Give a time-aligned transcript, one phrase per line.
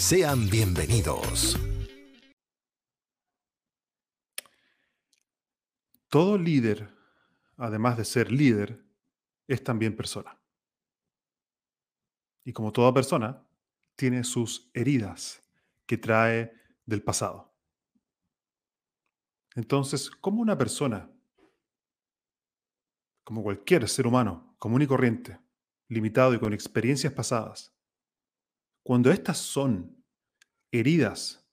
[0.00, 1.58] Sean bienvenidos.
[6.08, 6.88] Todo líder,
[7.58, 8.82] además de ser líder,
[9.46, 10.40] es también persona.
[12.44, 13.46] Y como toda persona,
[13.94, 15.42] tiene sus heridas
[15.84, 16.50] que trae
[16.86, 17.54] del pasado.
[19.54, 21.10] Entonces, ¿cómo una persona,
[23.22, 25.38] como cualquier ser humano común y corriente,
[25.88, 27.76] limitado y con experiencias pasadas,
[28.82, 30.04] cuando estas son
[30.72, 31.46] heridas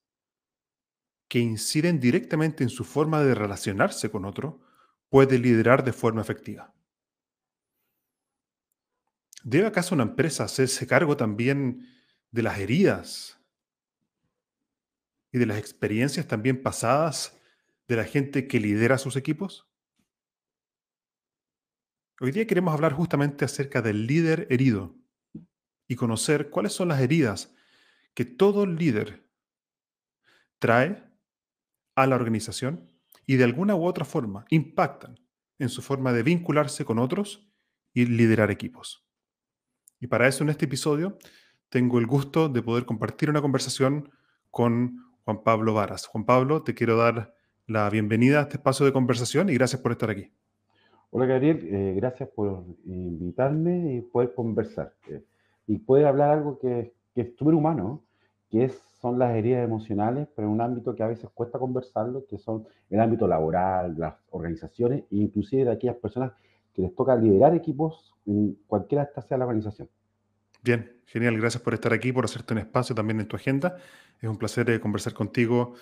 [1.28, 4.61] que inciden directamente en su forma de relacionarse con otro,
[5.09, 6.73] puede liderar de forma efectiva.
[9.44, 11.88] ¿Debe acaso una empresa hacerse cargo también
[12.31, 13.39] de las heridas
[15.31, 17.38] y de las experiencias también pasadas
[17.88, 19.70] de la gente que lidera sus equipos?
[22.20, 24.97] Hoy día queremos hablar justamente acerca del líder herido
[25.88, 27.53] y conocer cuáles son las heridas
[28.13, 29.27] que todo líder
[30.59, 31.03] trae
[31.95, 32.89] a la organización
[33.25, 35.19] y de alguna u otra forma impactan
[35.59, 37.47] en su forma de vincularse con otros
[37.93, 39.08] y liderar equipos.
[39.99, 41.17] Y para eso en este episodio
[41.70, 44.11] tengo el gusto de poder compartir una conversación
[44.52, 46.08] con Juan Pablo Varas.
[46.08, 47.33] Juan Pablo, te quiero dar
[47.65, 50.31] la bienvenida a este espacio de conversación y gracias por estar aquí.
[51.09, 54.93] Hola Gabriel, eh, gracias por invitarme y poder conversar.
[55.09, 55.23] Eh,
[55.67, 58.04] y poder hablar algo que, que es súper humano,
[58.50, 62.26] que es, son las heridas emocionales, pero en un ámbito que a veces cuesta conversarlo,
[62.26, 66.32] que son el ámbito laboral, las organizaciones, e inclusive de aquellas personas
[66.73, 69.89] que les toca liderar equipos en cualquiera esta sea la organización.
[70.64, 71.38] Bien, genial.
[71.38, 73.77] Gracias por estar aquí, por hacerte un espacio también en tu agenda.
[74.22, 75.73] Es un placer eh, conversar contigo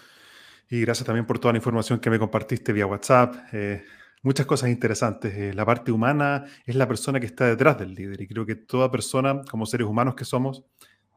[0.70, 3.36] y gracias también por toda la información que me compartiste vía WhatsApp.
[3.54, 3.84] Eh,
[4.26, 5.34] muchas cosas interesantes.
[5.36, 8.56] Eh, la parte humana es la persona que está detrás del líder y creo que
[8.56, 10.66] toda persona, como seres humanos que somos,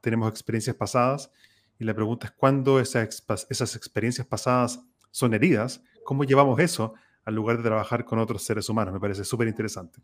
[0.02, 1.32] tenemos experiencias pasadas
[1.78, 7.56] y la pregunta es cuándo esas, experiencias pasadas son heridas, ¿cómo llevamos eso al lugar
[7.56, 8.92] de trabajar con otros seres humanos?
[8.92, 10.00] Me parece súper interesante.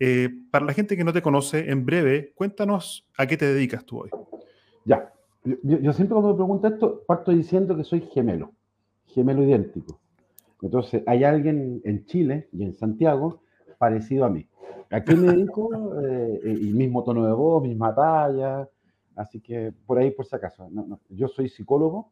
[0.00, 3.84] Eh, para la gente que no te conoce, en breve, cuéntanos a qué te dedicas
[3.84, 4.10] tú hoy.
[4.84, 5.12] Ya,
[5.44, 8.52] yo, yo siempre cuando me pregunto esto, parto diciendo que soy gemelo,
[9.04, 10.00] gemelo idéntico.
[10.66, 13.40] Entonces, hay alguien en Chile y en Santiago
[13.78, 14.48] parecido a mí.
[14.90, 15.70] ¿A qué me dedico?
[16.06, 18.68] Eh, el mismo tono de voz, misma talla.
[19.14, 20.68] Así que por ahí, por si acaso.
[21.08, 22.10] Yo soy psicólogo,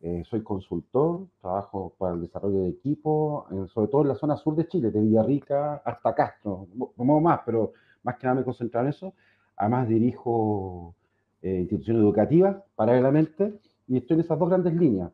[0.00, 4.36] eh, soy consultor, trabajo para el desarrollo de equipo, eh, sobre todo en la zona
[4.36, 7.72] sur de Chile, de Villarrica hasta Castro, como más, pero
[8.02, 9.14] más que nada me concentro en eso.
[9.56, 10.94] Además, dirijo
[11.42, 15.10] instituciones educativas paralelamente y estoy en esas dos grandes líneas.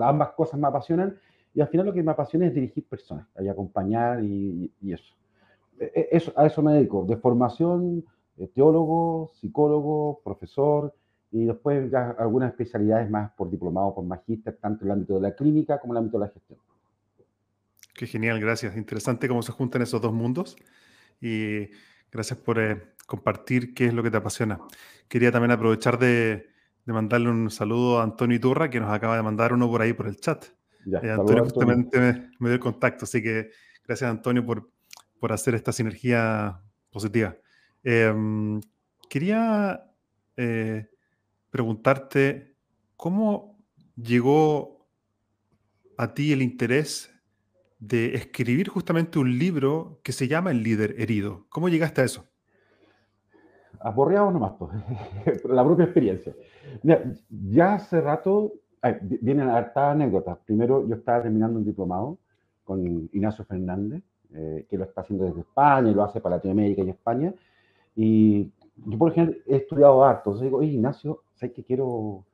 [0.00, 1.16] ambas cosas me apasionan
[1.56, 5.14] y al final lo que me apasiona es dirigir personas, y acompañar y, eso.
[5.80, 6.30] E, e, eso.
[6.36, 8.04] A eso me dedico, de formación,
[8.36, 10.94] eh, teólogo, psicólogo, profesor,
[11.32, 15.34] y después algunas especialidades más por diplomado, por magíster, tanto en el ámbito de la
[15.34, 16.58] clínica como en el ámbito de la gestión.
[17.94, 18.76] Qué genial, gracias.
[18.76, 20.56] Interesante cómo se juntan esos dos mundos
[21.22, 21.70] y
[22.12, 24.60] gracias por eh, compartir qué es lo que te apasiona.
[25.08, 26.50] Quería también aprovechar de,
[26.84, 29.94] de mandarle un saludo a Antonio Iturra, que nos acaba de mandar uno por ahí
[29.94, 30.44] por el chat.
[30.86, 31.98] Eh, Antonio justamente
[32.38, 33.50] Me, dio el contacto, así que
[33.84, 34.70] gracias Antonio por,
[35.18, 36.60] por hacer esta sinergia
[36.90, 37.36] positiva.
[37.82, 38.60] Em,
[39.08, 39.90] quería
[40.36, 40.88] eh,
[41.50, 42.56] preguntarte,
[42.96, 43.58] ¿cómo
[43.96, 44.86] llegó
[45.96, 47.12] a ti el interés
[47.78, 51.46] de escribir justamente un libro que se llama El líder herido?
[51.48, 52.26] ¿Cómo llegaste a eso?
[53.80, 54.72] Aborreado nomás, pues.
[55.44, 56.34] la propia experiencia.
[57.28, 58.54] ya hace rato
[59.00, 60.38] vienen hartas anécdotas.
[60.44, 62.18] Primero, yo estaba terminando un diplomado
[62.64, 64.02] con Ignacio Fernández,
[64.32, 67.32] eh, que lo está haciendo desde España y lo hace para Latinoamérica y España.
[67.94, 68.50] Y
[68.84, 70.30] yo, por ejemplo, he estudiado harto.
[70.30, 72.24] Entonces digo, Ignacio, sé que quiero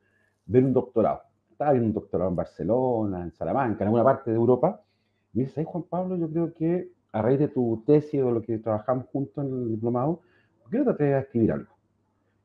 [0.46, 1.22] ver un doctorado.
[1.50, 4.80] estaba viendo un doctorado en Barcelona, en Salamanca, en alguna parte de Europa.
[5.32, 8.42] Me dice, Juan Pablo, yo creo que a raíz de tu tesis o de lo
[8.42, 10.20] que trabajamos juntos en el diplomado,
[10.62, 11.72] ¿por qué no te atreves a escribir algo?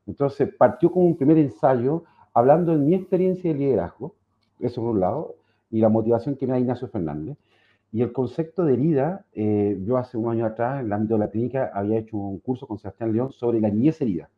[0.06, 2.04] Entonces partió con un primer ensayo
[2.34, 4.14] hablando de mi experiencia de liderazgo,
[4.60, 5.34] eso por un lado,
[5.70, 7.36] y la motivación que me da Ignacio Fernández.
[7.90, 11.20] Y el concepto de herida, eh, yo hace un año atrás, en el ámbito de
[11.20, 14.28] la clínica, había hecho un curso con Sebastián León sobre la niñez herida.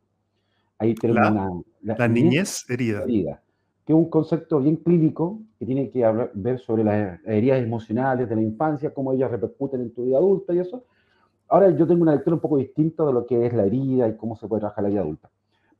[0.77, 1.97] Ahí tenemos la, una...
[1.97, 3.05] La, niñez, herida.
[3.85, 8.29] Que es un concepto bien clínico que tiene que hablar, ver sobre las heridas emocionales
[8.29, 10.85] de la infancia, cómo ellas repercuten en tu vida adulta y eso.
[11.49, 14.15] Ahora yo tengo una lectura un poco distinta de lo que es la herida y
[14.15, 15.29] cómo se puede trabajar la vida adulta.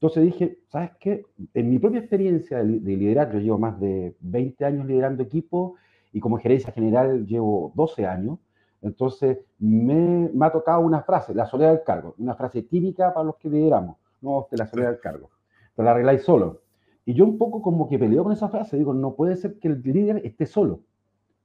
[0.01, 1.27] Entonces dije, ¿sabes qué?
[1.53, 5.73] En mi propia experiencia de, liderar, yo llevo más de 20 años liderando equipos
[6.11, 8.39] y como gerencia general llevo 12 años.
[8.81, 13.35] Entonces me, ha tocado una frase, la soledad del cargo, una frase típica para los
[13.35, 15.29] que lideramos, no de la soledad del cargo.
[15.75, 16.61] Pero la arregláis solo.
[17.05, 19.67] Y yo un poco como que peleo con esa frase, digo, no puede ser que
[19.67, 20.79] el líder esté solo.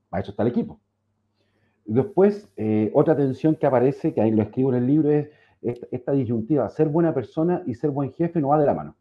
[0.08, 0.80] Para eso está el equipo.
[1.84, 5.28] Después, eh, otra tensión que aparece, que ahí lo escribo en el libro, es
[5.66, 8.94] esta, disyuntiva, ser buena persona y ser buen jefe no va de la mano.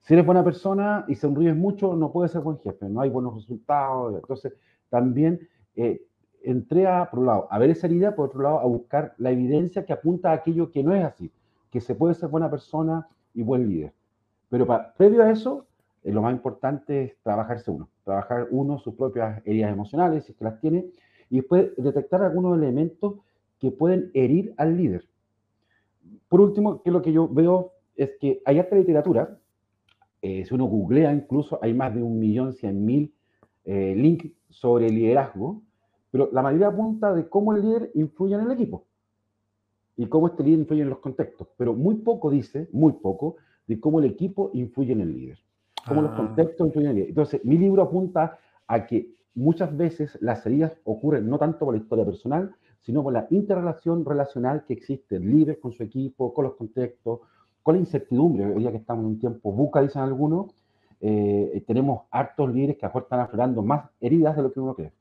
[0.00, 3.34] Si eres buena persona y sonríes mucho, no puedes ser buen jefe, no hay buenos
[3.34, 4.14] resultados.
[4.14, 4.54] Entonces,
[4.88, 5.46] también
[5.76, 6.02] eh,
[6.42, 9.30] entré a, por un lado, a ver esa herida, por otro lado, a buscar la
[9.30, 11.30] evidencia que apunta a aquello que no es así,
[11.70, 13.92] que se puede ser buena persona y buen líder.
[14.48, 15.66] Pero para, previo a eso,
[16.02, 20.38] eh, lo más importante es trabajarse uno, trabajar uno sus propias heridas emocionales, si es
[20.38, 20.86] que las tiene,
[21.28, 23.14] y después detectar algunos elementos
[23.58, 25.04] que pueden herir al líder.
[26.28, 29.38] Por último, que lo que yo veo es que hay esta literatura,
[30.22, 33.14] eh, si uno googlea incluso, hay más de un millón cien mil
[33.64, 35.62] eh, links sobre liderazgo,
[36.10, 38.84] pero la mayoría apunta de cómo el líder influye en el equipo
[39.96, 43.36] y cómo este líder influye en los contextos, pero muy poco dice, muy poco,
[43.66, 45.38] de cómo el equipo influye en el líder,
[45.86, 46.16] cómo los ah.
[46.16, 47.08] contextos influyen en el líder.
[47.10, 51.80] Entonces, mi libro apunta a que muchas veces las heridas ocurren no tanto por la
[51.80, 56.54] historia personal, sino por la interrelación relacional que existe líder con su equipo, con los
[56.54, 57.20] contextos,
[57.62, 58.46] con la incertidumbre.
[58.46, 60.54] Hoy día que estamos en un tiempo buca, dicen algunos,
[61.00, 64.92] eh, tenemos hartos líderes que a están aflorando más heridas de lo que uno cree.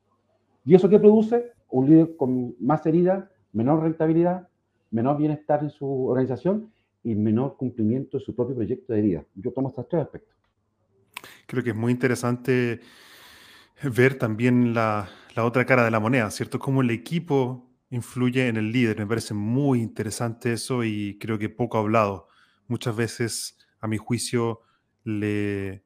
[0.66, 1.54] ¿Y eso qué produce?
[1.70, 4.48] Un líder con más heridas, menor rentabilidad,
[4.92, 6.72] menor bienestar en su organización
[7.04, 9.24] y menor cumplimiento de su propio proyecto de vida.
[9.36, 10.36] Yo tomo estos tres aspectos.
[11.48, 12.82] Creo que es muy interesante
[13.84, 16.60] ver también la, la otra cara de la moneda, ¿cierto?
[16.60, 18.98] Cómo el equipo influye en el líder.
[19.00, 22.28] Me parece muy interesante eso y creo que poco hablado.
[22.68, 24.62] Muchas veces, a mi juicio,
[25.04, 25.84] le,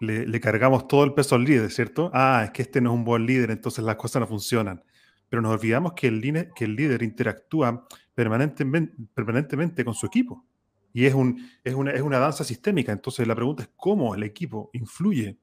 [0.00, 2.10] le, cargamos todo el peso al líder, ¿cierto?
[2.14, 4.82] Ah, es que este no es un buen líder, entonces las cosas no funcionan.
[5.28, 10.46] Pero nos olvidamos que el, líder, que el líder interactúa permanentemente, permanentemente con su equipo.
[10.92, 12.92] Y es, un, es, una, es una danza sistémica.
[12.92, 15.38] Entonces la pregunta es cómo el equipo influye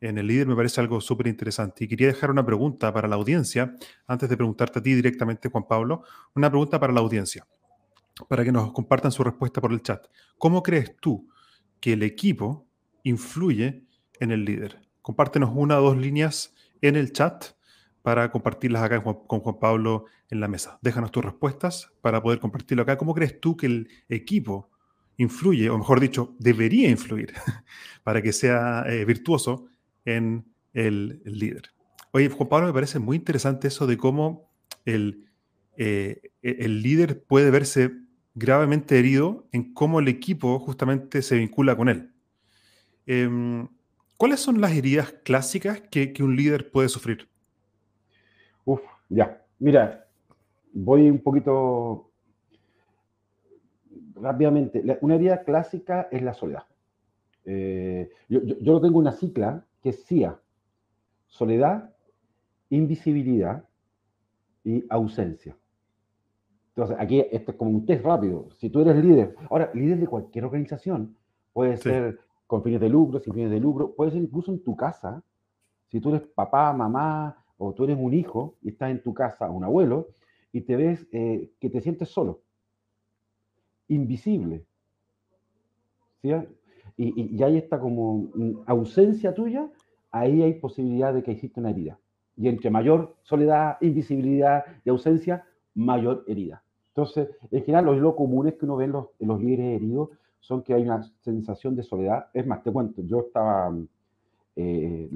[0.00, 1.84] en el líder me parece algo súper interesante.
[1.84, 3.74] Y quería dejar una pregunta para la audiencia,
[4.06, 6.02] antes de preguntarte a ti directamente, Juan Pablo,
[6.34, 7.46] una pregunta para la audiencia,
[8.28, 10.06] para que nos compartan su respuesta por el chat.
[10.38, 11.28] ¿Cómo crees tú
[11.80, 12.66] que el equipo
[13.02, 13.84] influye
[14.18, 14.80] en el líder?
[15.02, 17.44] Compártenos una o dos líneas en el chat
[18.02, 20.78] para compartirlas acá con Juan Pablo en la mesa.
[20.80, 22.96] Déjanos tus respuestas para poder compartirlo acá.
[22.96, 24.70] ¿Cómo crees tú que el equipo
[25.20, 27.32] influye, o mejor dicho, debería influir
[28.02, 29.66] para que sea eh, virtuoso
[30.04, 31.70] en el, líder.
[32.12, 34.50] Oye, Juan Pablo, me parece muy interesante eso de cómo
[34.84, 35.26] el,
[35.76, 37.92] eh, el líder puede verse
[38.34, 42.12] gravemente herido en cómo el equipo justamente se vincula con él.
[43.06, 43.68] Em,
[44.16, 47.28] ¿Cuáles son las heridas clásicas que, un líder puede sufrir?
[48.64, 49.42] Uf, ya.
[49.58, 50.06] Mira,
[50.72, 52.09] voy un poquito
[54.20, 54.82] rápidamente.
[55.00, 56.64] Una herida clásica es la soledad.
[57.44, 60.38] Eh, yo, yo, lo tengo una cicla que es CIA,
[61.26, 61.94] soledad,
[62.68, 63.64] invisibilidad
[64.64, 65.56] y ausencia.
[66.68, 68.48] Entonces, aquí esto es como un test rápido.
[68.52, 71.16] Si tú eres líder, ahora, líder de cualquier organización,
[71.52, 74.76] puede ser con fines de lucro, sin fines de lucro, puede ser incluso en tu
[74.76, 75.22] casa.
[75.88, 79.50] Si tú eres papá, mamá, o tú eres un hijo y estás en tu casa,
[79.50, 80.08] un abuelo,
[80.52, 82.40] y te ves eh, que te sientes solo,
[83.94, 84.64] invisible.
[86.22, 86.30] ¿sí?
[86.96, 88.28] y, y, ahí está como
[88.66, 89.68] ausencia tuya,
[90.10, 91.98] ahí hay posibilidad de que exista una herida.
[92.36, 95.44] Y entre mayor soledad, invisibilidad y ausencia,
[95.74, 96.62] mayor herida.
[96.88, 100.62] Entonces, en general, los lo comunes que uno ve en los, los líderes heridos son
[100.62, 102.26] que hay una sensación de soledad.
[102.34, 103.72] Es más, te cuento, yo estaba,
[104.56, 105.10] eh,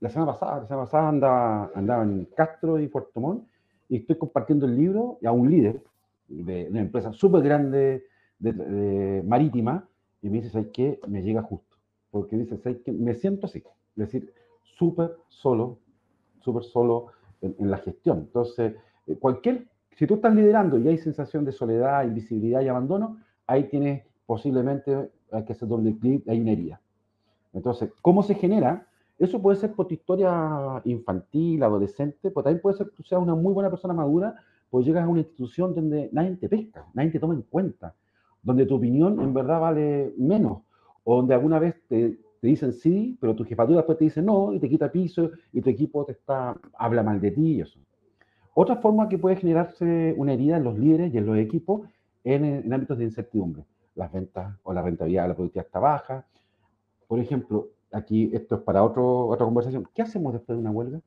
[0.00, 3.44] la semana pasada, la semana pasada andaba, andaba en Castro y Puerto Montt
[3.88, 5.82] y estoy compartiendo el libro a un líder
[6.28, 8.04] de, una empresa súper grande
[8.38, 9.88] de, marítima
[10.20, 11.00] y me dice, ¿sabes qué?
[11.08, 11.76] Me llega justo.
[12.10, 12.58] porque dice,
[12.92, 15.78] me siento así, es decir, súper solo,
[16.40, 17.08] súper solo
[17.40, 18.18] en, la gestión.
[18.18, 18.74] Entonces,
[19.06, 23.64] eh, cualquier, si tú estás liderando y hay sensación de soledad, invisibilidad y abandono, ahí
[23.64, 25.10] tienes posiblemente,
[25.46, 26.80] que hacer doble clic, hay una herida.
[27.52, 28.86] Entonces, ¿cómo se genera?
[29.18, 33.34] Eso puede ser por tu historia infantil, adolescente, pero también puede ser que seas una
[33.34, 34.34] muy buena persona madura,
[34.72, 37.94] pues llegas a una institución donde nadie te pesca, nadie te toma en cuenta,
[38.42, 40.62] donde tu opinión en verdad vale menos,
[41.04, 44.58] o donde alguna vez te, dicen sí, pero tu jefatura después te dice no y
[44.58, 47.78] te quita piso y tu equipo te está, habla mal de ti y eso.
[48.54, 51.82] Otra forma que puede generarse una herida en los líderes y en los equipos
[52.24, 53.66] en, en ámbitos de incertidumbre.
[53.94, 56.26] Las ventas o la rentabilidad de la productividad está baja.
[57.06, 59.86] Por ejemplo, aquí esto es para otro, otra conversación.
[59.94, 61.02] ¿Qué hacemos después de una huelga?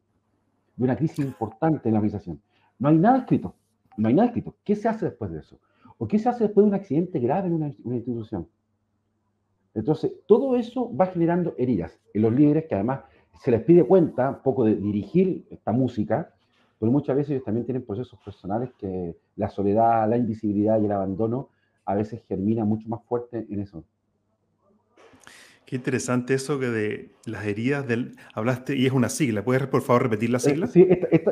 [0.75, 2.39] De una crisis importante en la organización.
[2.79, 3.55] No hay nada escrito.
[3.97, 4.55] No hay nada escrito.
[4.63, 5.59] ¿Qué se hace después de eso?
[5.97, 8.47] ¿O qué se hace después de un accidente grave en una, institución?
[9.73, 13.01] Entonces, todo eso va generando heridas en los líderes que además
[13.41, 16.33] se les pide cuenta un poco de dirigir esta música,
[16.79, 20.91] pero muchas veces ellos también tienen procesos personales que la soledad, la invisibilidad y el
[20.91, 21.49] abandono
[21.85, 23.83] a veces germina mucho más fuerte en eso.
[25.75, 28.15] Qué interesante eso que de las heridas del...
[28.33, 29.43] Hablaste, y es una sigla.
[29.43, 30.67] ¿Puedes, por favor, repetir la eh, sigla?
[30.67, 30.87] sí,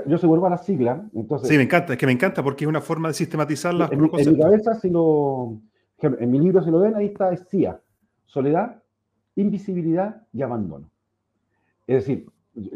[0.06, 1.02] yo se vuelvo a la sigla.
[1.16, 3.90] Entonces, sí, me encanta, es que me encanta porque es una forma de sistematizarlas.
[3.94, 5.62] En, en, mi cabeza, si lo,
[6.02, 7.80] en mi libro, si lo ven, ahí está, es CIA,
[8.26, 8.84] soledad,
[9.38, 10.90] invisibilidad y abandono.
[11.88, 12.26] Es decir,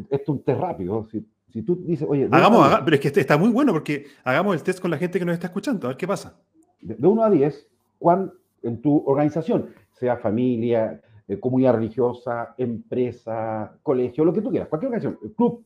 [0.09, 1.05] esto es un test rápido.
[1.11, 2.29] Si, si tú dices, oye...
[2.31, 5.19] Hagamos, pero es que este está muy bueno porque hagamos el test con la gente
[5.19, 6.39] que nos está escuchando, a ver qué pasa.
[6.79, 7.67] De 1 a 10,
[7.99, 8.31] ¿cuán,
[8.63, 14.93] en tu organización, sea familia, eh, comunidad religiosa, empresa, colegio, lo que tú quieras, cualquier
[14.93, 15.63] organización, club,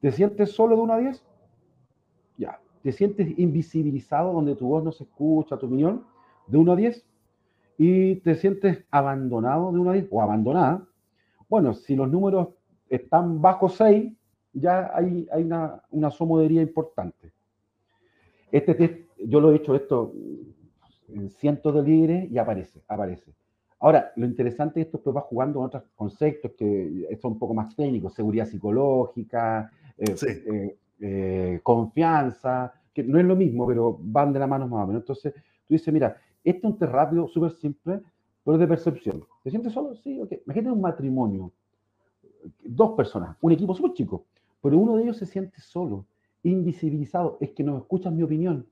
[0.00, 1.24] ¿te sientes solo de 1 a 10?
[2.38, 2.60] Ya.
[2.82, 6.04] ¿Te sientes invisibilizado donde tu voz no se escucha, tu opinión?
[6.46, 7.06] De 1 a 10
[7.78, 10.86] y te sientes abandonado de una vez o abandonada,
[11.48, 12.48] bueno, si los números
[12.88, 14.12] están bajo 6,
[14.52, 17.32] ya hay, hay una, una somodería importante.
[18.52, 20.12] Este test, yo lo he hecho esto
[21.08, 23.34] en cientos de líderes y aparece, aparece.
[23.80, 27.54] Ahora, lo interesante es esto que va jugando en otros conceptos que son un poco
[27.54, 34.32] más técnicos, seguridad psicológica, eh, eh, eh, confianza, que no es lo mismo, pero van
[34.32, 35.02] de la mano más o menos.
[35.02, 38.00] Entonces, tú dices, mira, este es un test rápido, súper simple,
[38.44, 39.24] pero de percepción.
[39.42, 39.94] ¿Te sientes solo?
[39.96, 40.32] Sí, ok.
[40.46, 41.52] Imagínate un matrimonio,
[42.64, 44.24] dos personas, un equipo súper chico,
[44.62, 46.06] pero uno de ellos se siente solo,
[46.42, 48.66] invisibilizado, es que no escuchas mi opinión.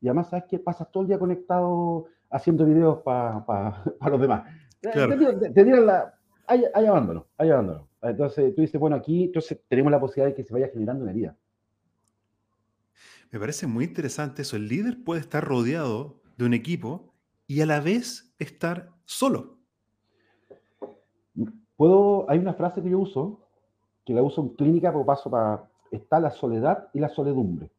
[0.00, 0.58] Y además, ¿sabes qué?
[0.58, 4.44] Pasas todo el día conectado haciendo videos para los demás.
[4.80, 4.90] Te,
[5.64, 6.14] tiran la...
[6.46, 7.88] Hay, hay abandono, hay abandono.
[8.02, 11.12] Entonces tú dices, bueno, aquí entonces tenemos la posibilidad de que se vaya generando una
[11.12, 11.36] herida.
[13.30, 14.56] Me parece muy interesante eso.
[14.56, 17.12] El líder puede estar rodeado de un equipo
[17.46, 19.58] y a la vez estar solo.
[21.76, 23.40] Puedo, hay una frase que yo uso,
[24.04, 27.70] que la uso en clínica, pero paso para, está la soledad y la soledumbre.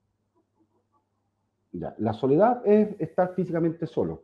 [1.72, 4.24] la soledad es estar físicamente solo,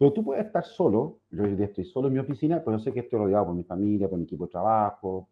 [0.00, 3.00] pero tú puedes estar solo, yo estoy solo en mi oficina, pero yo sé que
[3.00, 5.28] estoy rodeado por mi familia, por mi equipo de trabajo,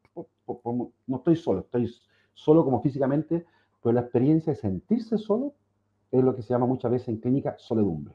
[1.07, 1.91] no estoy solo, estoy
[2.35, 3.47] solo como físicamente,
[3.83, 5.55] pero la experiencia de sentirse solo
[6.13, 8.13] es lo que se llama muchas veces en clínica soledumbre.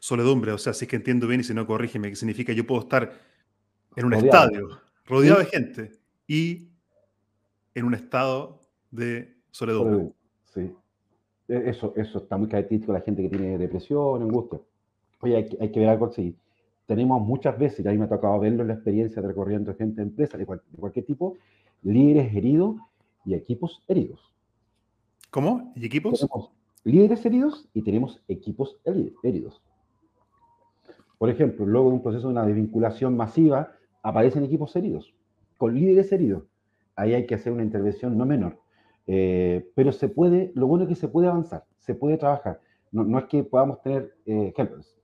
[0.00, 2.66] Soledumbre, o sea, si es que entiendo bien y si no, corrígeme, que significa yo
[2.66, 3.12] puedo estar
[3.94, 4.70] en un estadio,
[5.04, 5.92] rodeado de gente
[6.26, 6.68] y
[7.76, 8.58] en un estado
[8.90, 10.12] de soledumbre.
[10.52, 10.74] Sí.
[11.46, 14.58] E, eso, eso está muy característico de la gente que tiene depresión, angustia.
[15.22, 16.36] Oye, hay, hay que ver algo así.
[16.86, 19.74] Tenemos muchas veces, y a mí me ha tocado verlo en la experiencia de recorriendo
[19.74, 21.36] gente de empresas de, cualquier tipo,
[21.82, 22.76] líderes heridos
[23.24, 24.34] y equipos heridos.
[25.30, 25.72] ¿Cómo?
[25.76, 26.20] ¿Y equipos?
[26.20, 26.50] Tenemos
[26.84, 28.78] líderes heridos y tenemos equipos
[29.22, 29.62] heridos.
[31.18, 35.14] Por ejemplo, luego de un proceso de una desvinculación masiva, aparecen equipos heridos,
[35.56, 36.42] con líderes heridos.
[36.96, 38.58] Ahí hay que hacer una intervención no menor.
[39.06, 42.60] Eh, pero se puede, lo bueno es que se puede avanzar, se puede trabajar.
[42.90, 45.01] No, es que podamos tener eh, ejemplos.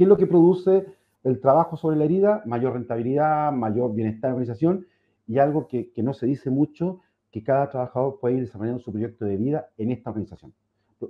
[0.00, 0.86] ¿Qué es lo que produce
[1.24, 2.42] el trabajo sobre la herida?
[2.46, 4.86] Mayor rentabilidad, mayor bienestar de organización
[5.26, 8.92] y algo que, que no se dice mucho, que cada trabajador puede ir desarrollando su
[8.92, 10.54] proyecto de vida en esta organización.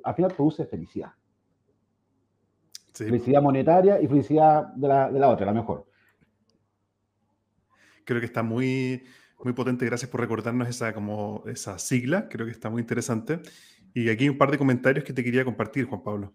[0.03, 1.13] Al final produce felicidad.
[2.93, 5.87] Felicidad monetaria y felicidad de la, de la, otra, la mejor.
[8.05, 9.05] Creo que está muy,
[9.45, 9.87] muy potente.
[9.87, 12.29] Gracias por recordarnos esa, como, esa sigla.
[12.29, 13.39] Creo que está muy interesante.
[13.95, 16.35] Y aquí un par de comentarios que te quería compartir, Juan Pablo.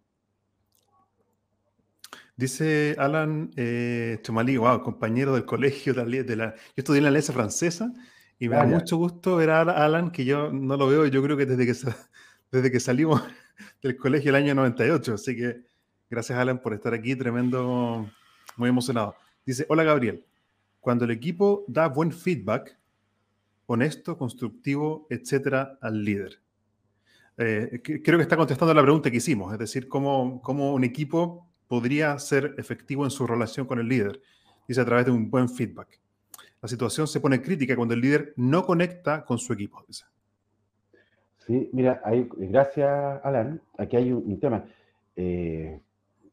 [2.37, 7.33] Dice Alan eh, Chomalí, wow, compañero del colegio de la, Yo estudié en la Alianza
[7.33, 7.93] Francesa
[8.37, 11.37] y me da mucho gusto ver a Alan, que yo no lo veo, yo creo
[11.37, 11.73] que desde que,
[12.51, 13.21] desde que salimos
[13.81, 15.13] del colegio el año 98.
[15.13, 15.75] Así que
[16.09, 17.15] Gracias, Alan, por estar aquí.
[17.15, 18.09] Tremendo,
[18.57, 19.15] muy emocionado.
[19.45, 20.23] Dice, hola, Gabriel.
[20.79, 22.77] cuando el equipo da buen feedback,
[23.65, 26.39] honesto, constructivo, etcétera, al líder.
[27.37, 31.44] Eh, creo que está contestando la pregunta que hicimos, es decir, cómo, cómo, un equipo
[31.67, 34.21] podría ser efectivo en su relación con el líder.
[34.67, 35.99] Dice a través de un buen feedback.
[36.61, 39.83] La situación se pone crítica cuando el líder no conecta con su equipo.
[39.87, 40.05] Dice.
[41.45, 42.01] Sí, mira,
[42.37, 43.61] gracias Alan.
[43.77, 44.65] Aquí hay un, tema.
[45.15, 45.79] Eh,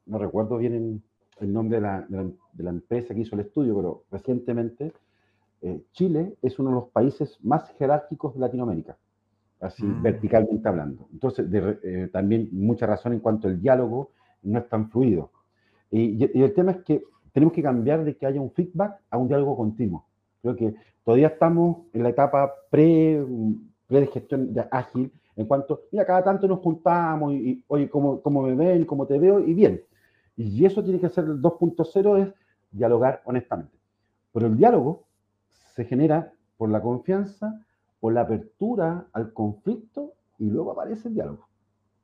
[0.06, 1.02] no recuerdo bien
[1.40, 4.92] el, nombre de la, de la, empresa que hizo el estudio, pero recientemente
[5.60, 8.96] eh, Chile es uno de los países más jerárquicos de Latinoamérica
[9.62, 10.02] así mm.
[10.02, 11.08] verticalmente hablando.
[11.12, 14.10] Entonces, eh, también mucha razón en cuanto al diálogo
[14.42, 15.30] no es tan fluido.
[15.90, 19.28] Y, el tema es que tenemos que cambiar de que haya un feedback a un
[19.28, 20.06] diálogo continuo.
[20.40, 23.24] Creo que todavía estamos en la etapa pre,
[23.86, 28.42] pre de gestión ágil, en cuanto, mira, cada tanto nos juntamos y, oye, ¿cómo, ¿cómo,
[28.42, 28.84] me ven?
[28.84, 29.40] ¿Cómo te veo?
[29.40, 29.82] Y bien.
[30.36, 32.34] Y eso tiene que ser el 2.0, es
[32.70, 33.76] dialogar honestamente.
[34.32, 35.04] Pero el diálogo
[35.74, 37.60] se genera por la confianza,
[38.00, 41.48] por la apertura al conflicto y luego aparece el diálogo.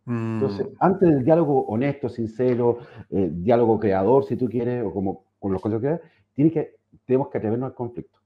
[0.09, 0.77] Entonces, mm.
[0.81, 2.79] antes del diálogo honesto, sincero,
[3.11, 7.29] eh, diálogo creador, si tú quieres, o como con los conceptos que tiene que, tenemos
[7.29, 8.19] que atrevernos al conflicto.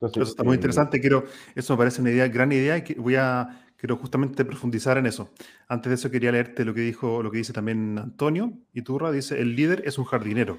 [0.00, 3.16] eso está muy eh, interesante, quiero, eso me parece una idea, gran idea, y voy
[3.16, 5.30] a, quiero justamente profundizar en eso.
[5.68, 9.40] Antes de eso quería leerte lo que dijo, lo que dice también Antonio Iturra, dice,
[9.40, 10.58] el líder es un jardinero,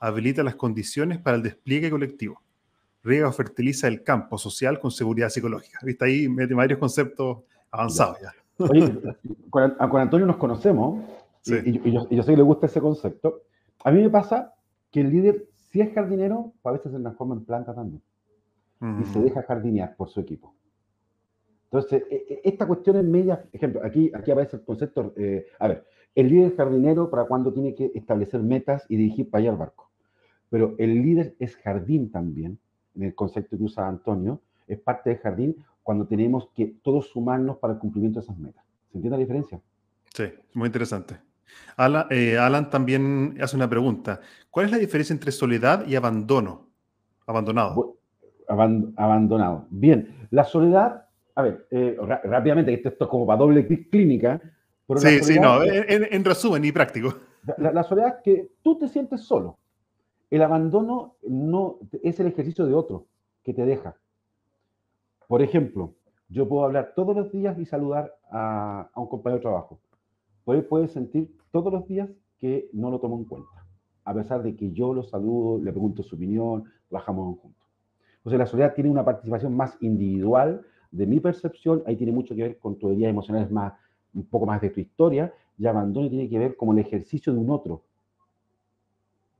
[0.00, 2.42] habilita las condiciones para el despliegue colectivo
[3.06, 5.78] riega o fertiliza el campo social con seguridad psicológica.
[5.82, 6.04] ¿Viste?
[6.04, 7.38] Ahí mete varios conceptos
[7.70, 8.34] avanzados ya.
[8.58, 9.00] Oye,
[9.50, 11.04] con, Antonio nos conocemos
[11.44, 13.42] y, yo, sé que le gusta ese concepto.
[13.84, 14.54] A mí me pasa
[14.90, 18.02] que el líder, si es jardinero, a veces se transforma en planta también.
[19.00, 20.54] Y se deja jardinear por su equipo.
[21.64, 25.68] Entonces, e, e, esta cuestión es media, ejemplo, aquí, aquí aparece el concepto, eh, a
[25.68, 25.84] ver,
[26.14, 29.90] el líder jardinero para cuando tiene que establecer metas y dirigir para allá el barco.
[30.48, 32.58] Pero el líder es jardín también,
[32.94, 37.58] en el concepto que usa Antonio, es parte del jardín cuando tenemos que todos sumarnos
[37.58, 38.64] para el cumplimiento de esas metas.
[38.90, 39.60] ¿Se entiende la diferencia?
[40.12, 41.14] Sí, muy interesante.
[42.10, 44.18] Eh, Alan, también hace una pregunta.
[44.50, 46.70] ¿Cuál es la diferencia entre soledad y abandono?
[47.24, 47.98] Abandonado.
[48.48, 49.68] abandonado.
[49.70, 54.40] Bien, la soledad, a ver, eh, rápidamente, esto, es como para doble clínica.
[54.96, 57.14] sí, sí, no, en, resumen y práctico.
[57.58, 59.56] La, la, soledad es que tú te sientes solo.
[60.32, 63.06] El abandono no es el ejercicio de otro
[63.44, 63.94] que te deja.
[65.28, 65.94] Por ejemplo,
[66.28, 69.80] yo puedo hablar todos los días y saludar a, un compañero de trabajo.
[70.46, 72.08] Él puede sentir todos los días
[72.38, 73.66] que no lo tomo en cuenta,
[74.04, 77.66] a pesar de que yo lo saludo, le pregunto su opinión, trabajamos juntos.
[78.18, 82.42] Entonces la soledad tiene una participación más individual de mi percepción, ahí tiene mucho que
[82.42, 83.72] ver con tu heridas emocionales más,
[84.14, 87.38] un poco más de tu historia, y abandono tiene que ver como el ejercicio de
[87.38, 87.82] un otro,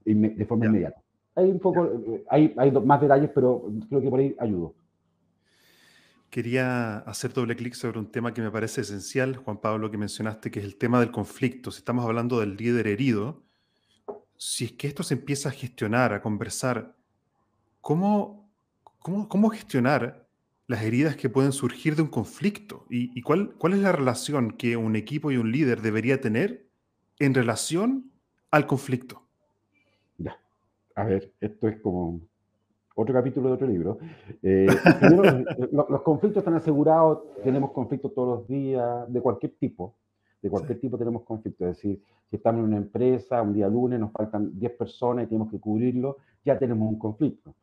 [0.05, 1.01] de forma inmediata.
[1.35, 4.75] Hay un poco, eh, hay, hay más detalles, pero creo que por ahí ayudo.
[6.37, 10.51] Quería hacer doble clic sobre un tema que me parece esencial, Juan Pablo, que mencionaste,
[10.51, 11.71] que es el tema del conflicto.
[11.71, 13.43] Si estamos hablando del líder herido,
[14.37, 16.95] si es que esto se empieza a gestionar, a conversar,
[17.81, 18.53] ¿cómo,
[18.99, 20.29] cómo, cómo gestionar
[20.67, 22.85] las heridas que pueden surgir de un conflicto?
[22.91, 26.69] ¿Y, y cuál, cuál es la relación que un equipo y un líder debería tener
[27.19, 28.13] en relación
[28.51, 29.27] al conflicto?
[30.97, 32.21] a ver, esto es como
[32.97, 33.99] otro capítulo de otro libro.
[34.43, 34.67] Eh,
[35.71, 39.95] los, conflictos están asegurados, tenemos conflictos todos los días, de cualquier tipo,
[40.43, 41.69] de cualquier tipo tenemos conflictos.
[41.69, 45.29] Es decir, si estamos en una empresa, un día lunes nos faltan 10 personas y
[45.29, 47.55] tenemos que cubrirlo, ya tenemos un conflicto.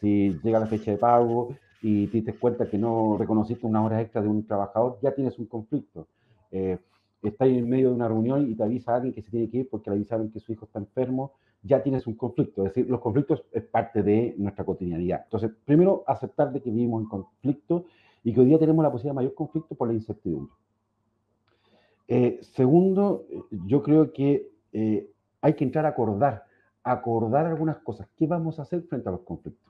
[0.00, 1.48] Si llega la fecha de pago
[1.82, 5.36] y te das cuenta que no reconociste una hora extra de un trabajador, ya tienes
[5.38, 6.06] un conflicto.
[6.52, 6.78] Eh,
[7.22, 9.68] estás en medio de una reunión y te avisa alguien que se tiene que ir
[9.68, 11.32] porque le avisaron que su hijo está enfermo
[11.66, 12.64] ya tienes un conflicto.
[12.64, 15.22] Es decir, los conflictos es parte de nuestra cotidianidad.
[15.24, 17.86] Entonces, primero, aceptar de que vivimos en conflicto
[18.22, 20.52] y que hoy día tenemos la posibilidad de mayor conflicto por la incertidumbre.
[22.08, 23.24] Eh, segundo,
[23.66, 26.44] yo creo que eh, hay que entrar a acordar,
[26.82, 28.08] acordar algunas cosas.
[28.16, 29.65] ¿Qué vamos a hacer frente a los conflictos?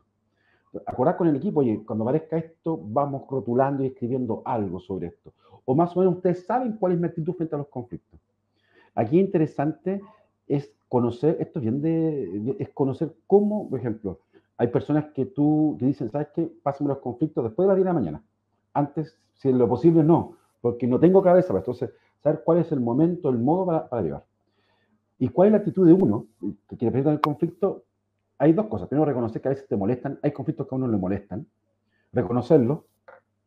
[0.86, 5.32] Acordar con el equipo, oye, cuando aparezca esto, vamos rotulando y escribiendo algo sobre esto.
[5.64, 8.20] O más o menos ustedes saben cuál es mi actitud frente a los conflictos.
[8.94, 10.00] Aquí es interesante
[10.46, 14.20] es conocer, esto bien de, es conocer cómo, por ejemplo,
[14.56, 16.50] hay personas que tú que dicen, ¿sabes qué?
[16.62, 18.22] Pásenme los conflictos después de las 10 de la mañana.
[18.72, 21.52] Antes, si es lo posible, no, porque no tengo cabeza.
[21.52, 21.90] Pues, entonces,
[22.22, 24.24] saber cuál es el momento, el modo para, para llevar.
[25.18, 26.26] ¿Y cuál es la actitud de uno
[26.68, 27.84] que quiere presentar el conflicto?
[28.38, 28.88] Hay dos cosas.
[28.88, 30.18] Primero, reconocer que a veces te molestan.
[30.22, 31.46] Hay conflictos que a uno le molestan.
[32.12, 32.86] Reconocerlo,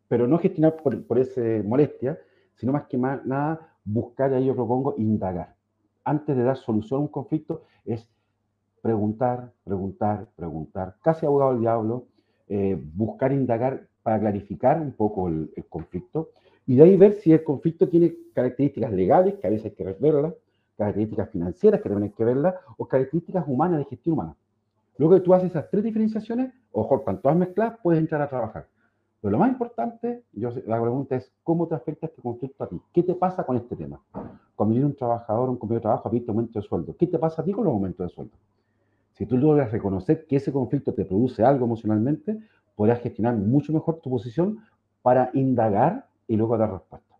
[0.07, 2.19] pero no gestionar por, por esa molestia,
[2.55, 5.55] sino más que más, nada buscar, ahí yo propongo, indagar
[6.09, 8.09] antes de dar solución a un conflicto, es
[8.81, 12.07] preguntar, preguntar, preguntar, casi abogado del diablo,
[12.47, 16.31] eh, buscar indagar para clarificar un poco el, conflicto
[16.65, 19.83] y de ahí ver si el conflicto tiene características legales, que a veces hay que
[19.99, 20.33] verlas,
[20.77, 24.35] características financieras, que también hay que verlas, o características humanas de gestión humana.
[24.99, 28.67] Luego que tú haces esas tres diferenciaciones, ojo, cuando todas mezcladas, puedes entrar a trabajar.
[29.21, 32.81] Pero lo más importante, yo, la pregunta es, ¿cómo te afecta este conflicto a ti?
[32.93, 34.01] ¿Qué te pasa con este tema?
[34.55, 37.17] Cuando viene un trabajador, un compañero de trabajo, a pedirte aumento de sueldo, ¿qué te
[37.17, 38.33] pasa a ti con los aumentos de sueldo?
[39.13, 42.37] Si tú logras reconocer que ese conflicto te produce algo emocionalmente,
[42.75, 44.59] podrás gestionar mucho mejor tu posición
[45.01, 47.15] para indagar y luego dar respuesta.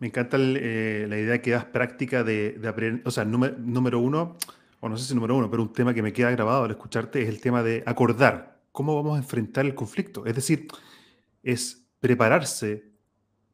[0.00, 4.36] Me encanta eh, la idea que das práctica de, aprender, o sea, número, número uno,
[4.80, 7.22] o no sé si número uno, pero un tema que me queda grabado al escucharte
[7.22, 10.24] es el tema de acordar cómo vamos a enfrentar el conflicto.
[10.26, 10.68] Es decir,
[11.42, 12.92] es prepararse,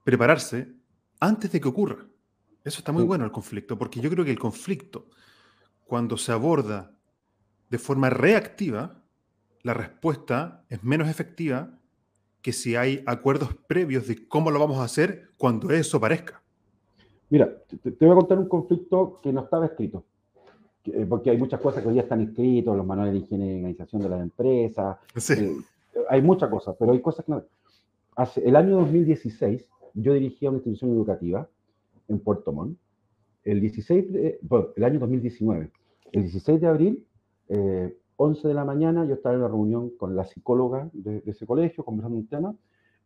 [0.04, 0.74] prepararse
[1.20, 2.06] antes de que ocurra.
[2.64, 5.08] Eso está muy bueno el conflicto, porque yo creo que el conflicto
[5.84, 6.92] cuando se aborda
[7.70, 9.02] de forma reactiva,
[9.62, 11.78] la respuesta es menos efectiva
[12.42, 16.42] que si hay acuerdos previos de cómo lo vamos a hacer cuando eso parezca.
[17.30, 20.04] Mira, te, voy a contar un conflicto que no estaba escrito,
[21.08, 24.02] porque hay muchas cosas que hoy ya están escritos, los manuales de higiene y organización
[24.02, 24.98] de las empresas,
[25.30, 25.56] eh,
[26.08, 27.42] hay muchas cosas, pero hay cosas que no.
[28.16, 31.48] Hace, el año 2016 yo dirigía una institución educativa
[32.08, 32.78] en Puerto Montt,
[33.44, 34.06] el 16
[34.76, 35.70] el año 2019,
[36.12, 37.06] el 16 de abril,
[38.16, 41.46] 11 eh, de la mañana, yo estaba en una reunión con la psicóloga de, ese
[41.46, 42.54] colegio, conversando un tema,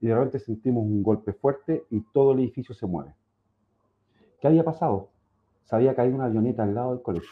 [0.00, 3.14] y de repente sentimos un golpe fuerte y todo el edificio se mueve.
[4.40, 5.08] ¿Qué había pasado?
[5.64, 7.30] Se había caído una avioneta al lado del colegio.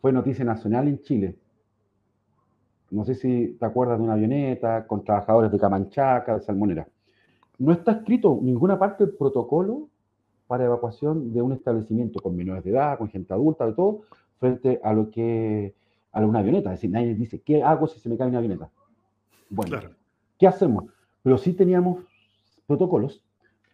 [0.00, 1.36] Fue noticia nacional en Chile.
[2.90, 6.88] No sé si te acuerdas de una avioneta con trabajadores de Camanchaca, de Salmonera.
[7.58, 9.88] No está escrito ninguna parte del protocolo
[10.46, 14.02] para evacuación de un establecimiento con menores de edad, con gente adulta, de todo,
[14.38, 15.74] frente a lo que
[16.12, 16.72] a una avioneta.
[16.72, 18.70] Es decir, nadie dice, ¿qué hago si se me cae una avioneta?
[19.50, 19.78] Bueno,
[20.38, 20.84] ¿qué hacemos?
[21.22, 22.04] Pero sí teníamos
[22.66, 23.22] protocolos.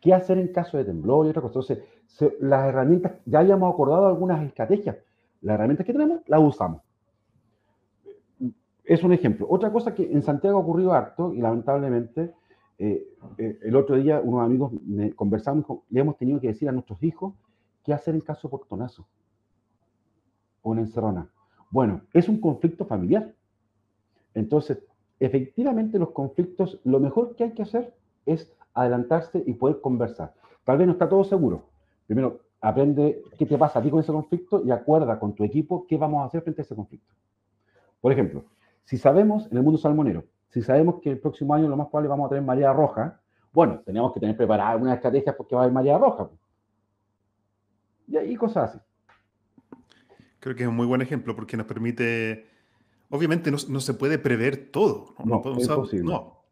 [0.00, 1.60] ¿Qué hacer en caso de temblor y otra cosa?
[1.60, 4.96] Entonces, las herramientas, ya habíamos acordado algunas estrategias.
[5.44, 6.80] Las herramientas que tenemos, las usamos.
[8.82, 9.46] Es un ejemplo.
[9.48, 12.32] Otra cosa que en Santiago ha ocurrido harto, y lamentablemente,
[12.78, 16.72] eh, eh, el otro día unos amigos me conversamos, le hemos tenido que decir a
[16.72, 17.34] nuestros hijos
[17.84, 19.06] qué hacer en caso de portonazo
[20.62, 21.28] o una encerrona.
[21.70, 23.34] Bueno, es un conflicto familiar.
[24.32, 24.82] Entonces,
[25.20, 30.32] efectivamente los conflictos, lo mejor que hay que hacer es adelantarse y poder conversar.
[30.64, 31.66] Tal vez no está todo seguro.
[32.06, 35.86] Primero, aprende qué te pasa a ti con ese conflicto y acuerda con tu equipo
[35.86, 37.12] qué vamos a hacer frente a ese conflicto.
[38.00, 38.44] Por ejemplo,
[38.84, 40.24] si sabemos en el mundo salmonero
[40.54, 43.20] si sabemos que el próximo año lo más probable vamos a tener marea roja,
[43.52, 46.30] bueno, tenemos que tener preparada una estrategia porque va a haber marea roja.
[48.06, 48.78] Y ahí cosas así.
[50.38, 52.46] Creo que es un muy buen ejemplo porque nos permite,
[53.10, 55.16] obviamente no, se puede prever todo.
[55.24, 55.42] No,
[56.04, 56.43] no,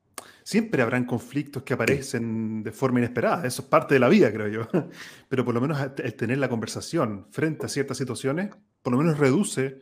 [0.44, 4.48] Siempre habrán conflictos que aparecen de forma inesperada, eso es parte de la vida, creo
[4.48, 4.62] yo.
[5.28, 8.50] Pero por lo menos el tener la conversación frente a ciertas situaciones,
[8.82, 9.80] por lo menos reduce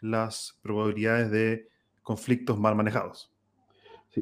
[0.00, 1.68] las probabilidades de
[2.02, 3.32] conflictos mal manejados.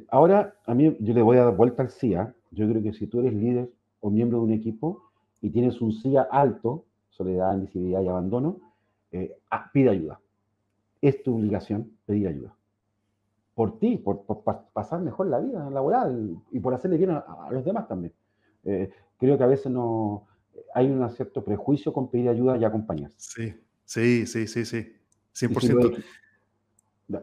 [0.08, 2.34] Ahora, a mí yo le voy a dar vuelta al CIA.
[2.50, 3.70] Yo creo que si tú eres líder
[4.00, 8.58] o miembro de un equipo y tienes un CIA alto, soledad, invisibilidad y abandono,
[9.12, 10.20] eh, ah, pide ayuda.
[11.00, 12.54] Es tu obligación pedir ayuda.
[13.54, 14.24] Por ti, por,
[14.72, 18.12] pasar mejor la vida laboral y por hacerle bien a, los demás también.
[18.64, 20.26] Eh, creo que a veces no
[20.74, 23.10] hay un cierto prejuicio con pedir ayuda y acompañar.
[23.16, 24.92] Sí, sí, sí, sí, sí.
[25.34, 26.04] 100%.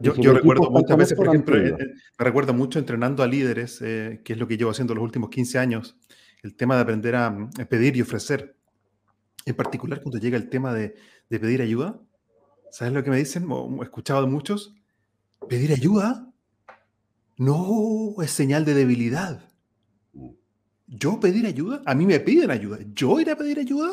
[0.00, 1.86] Yo, recuerdo muchas veces, por ejemplo, eh, eh,
[2.18, 5.28] me recuerdo mucho entrenando a líderes, eh, que es lo que llevo haciendo los últimos
[5.30, 5.96] 15 años,
[6.42, 8.56] el tema de aprender a, pedir y ofrecer.
[9.44, 10.94] En particular, cuando llega el tema de,
[11.28, 12.00] pedir ayuda,
[12.70, 13.48] ¿sabes lo que me dicen?
[13.50, 14.74] he escuchado de muchos,
[15.48, 16.32] pedir ayuda
[17.36, 19.48] no es señal de debilidad.
[20.86, 22.78] Yo pedir ayuda, a mí me piden ayuda.
[22.94, 23.90] Yo ir a pedir ayuda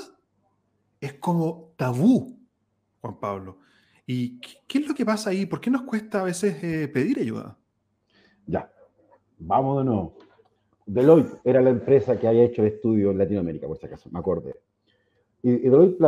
[1.00, 2.38] es como tabú,
[3.02, 3.60] Juan Pablo.
[4.06, 5.46] ¿Y qué es lo que pasa ahí?
[5.46, 7.58] ¿Por qué nos cuesta a veces eh, pedir ayuda?
[8.48, 8.72] Ya,
[9.38, 10.18] vamos de nuevo.
[10.86, 14.20] Deloitte era la empresa que había hecho el estudio en Latinoamérica, por si acaso, me
[14.20, 14.56] acordé.
[15.44, 16.00] Y, Deloitte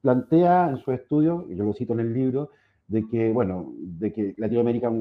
[0.00, 2.50] plantea en su estudio, y yo lo cito en el libro,
[2.90, 4.92] de que, bueno, de que Latinoamérica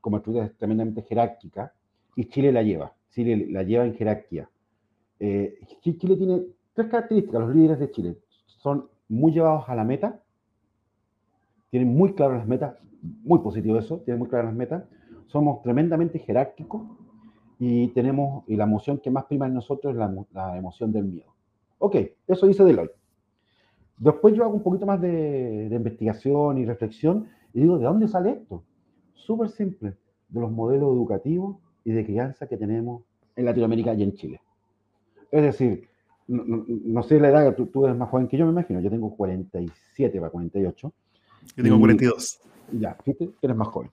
[0.00, 1.72] como estructura es tremendamente jerárquica
[2.14, 2.92] y Chile la lleva.
[3.10, 4.48] Chile la lleva en jerarquía.
[5.18, 6.42] Eh, Chile tiene
[6.74, 8.16] tres características, los líderes de Chile.
[8.46, 10.20] Son muy llevados a la meta,
[11.70, 14.84] tienen muy claras las metas, muy positivo eso, tienen muy claras las metas,
[15.26, 16.82] somos tremendamente jerárquicos
[17.58, 19.98] y tenemos, y la emoción que más prima en nosotros es
[20.34, 21.32] la, emoción del miedo.
[21.78, 23.01] Ok, eso dice Deloitte.
[23.96, 28.08] Después yo hago un poquito más de, de investigación y reflexión y digo, ¿de dónde
[28.08, 28.64] sale esto?
[29.14, 29.94] Súper simple,
[30.28, 33.02] de los modelos educativos y de crianza que tenemos
[33.36, 34.40] en Latinoamérica y en Chile.
[35.30, 35.88] Es decir,
[36.28, 38.80] no, sé la edad, tú, tú, eres más joven que yo, me imagino.
[38.80, 40.92] Yo tengo 47 para 48.
[41.56, 42.40] Yo tengo 42.
[42.72, 43.90] Ya, fíjate, eres más joven.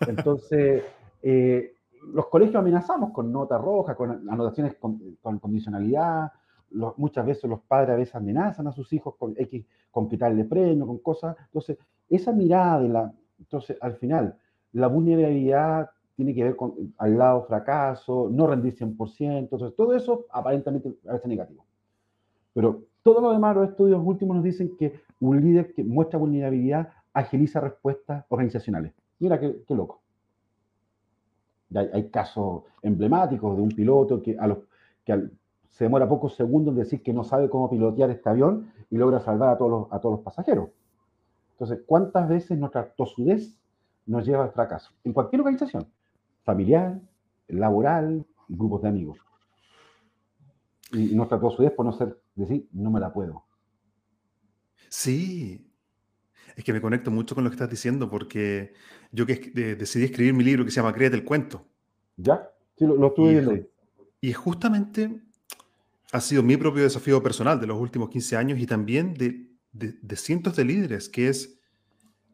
[0.00, 0.82] Entonces,
[1.22, 1.74] eh,
[2.12, 6.32] los colegios amenazamos con nota roja, con anotaciones con, condicionalidad.
[6.70, 10.86] Muchas veces los padres a veces amenazan a sus hijos con X, con quitarle premio,
[10.86, 11.36] con cosas.
[11.46, 13.12] Entonces, esa mirada de la.
[13.38, 14.36] Entonces, al final,
[14.72, 20.26] la vulnerabilidad tiene que ver con al lado fracaso, no rendir 100%, entonces todo eso
[20.30, 21.64] aparentemente a veces negativo.
[22.54, 26.88] Pero todo lo demás, los estudios últimos nos dicen que un líder que muestra vulnerabilidad
[27.12, 28.92] agiliza respuestas organizacionales.
[29.18, 30.00] Mira qué, loco.
[31.74, 34.58] Hay, casos emblemáticos de un piloto que, a los,
[35.04, 35.28] que
[35.76, 39.20] se demora pocos segundos en decir que no sabe cómo pilotear este avión y logra
[39.20, 40.70] salvar a todos los, a todos los pasajeros.
[41.52, 43.58] Entonces, ¿cuántas veces nuestra tosudez
[44.06, 44.94] nos lleva al fracaso?
[45.04, 45.86] En cualquier organización
[46.44, 46.98] familiar,
[47.48, 49.18] laboral, grupos de amigos.
[50.92, 53.44] Y nuestra tosudez por no ser, decir, no me la puedo.
[54.88, 55.70] Sí,
[56.56, 58.72] es que me conecto mucho con lo que estás diciendo porque
[59.12, 59.36] yo que
[59.76, 61.66] decidí escribir mi libro que se llama Créete el cuento.
[62.16, 62.50] ¿Ya?
[62.78, 63.68] Sí, lo, estuve viendo.
[64.22, 65.25] Y justamente
[66.12, 70.56] ha sido mi propio desafío personal de los últimos 15 años y también de, cientos
[70.56, 71.58] de líderes, que es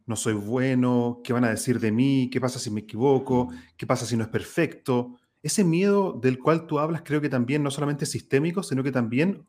[0.04, 3.86] no soy bueno, qué van a decir de mí, qué pasa si me equivoco, qué
[3.86, 5.16] pasa si no es perfecto.
[5.42, 8.92] Ese miedo del cual tú hablas creo que también no solamente es sistémico, sino que
[8.92, 9.46] también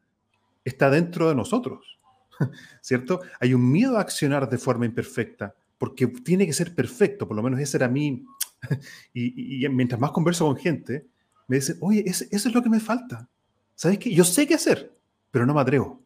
[0.63, 1.99] está dentro de nosotros,
[2.81, 3.21] ¿cierto?
[3.39, 7.43] Hay un miedo a accionar de forma imperfecta, porque tiene que ser perfecto, por lo
[7.43, 8.25] menos ese era mí.
[9.13, 11.07] y, mientras más converso con gente,
[11.47, 13.27] me dicen, oye, eso es lo que me falta.
[13.75, 14.13] ¿Sabes qué?
[14.13, 14.93] Yo sé qué hacer,
[15.31, 15.99] pero no me atrevo.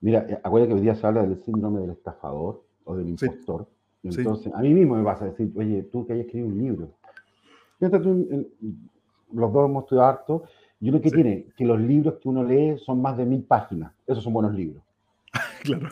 [0.00, 3.66] Mira, eh, acuérdate que hoy día se habla del síndrome del estafador o del impostor.
[4.02, 6.90] Entonces, a mí mismo me vas a decir, oye, tú que hayas escrito un libro.
[7.80, 10.44] los dos hemos estudiado harto,
[10.80, 13.92] y uno que tiene, que los libros que uno lee son más de mil páginas.
[14.06, 14.82] Esos son buenos libros.
[15.62, 15.88] claro.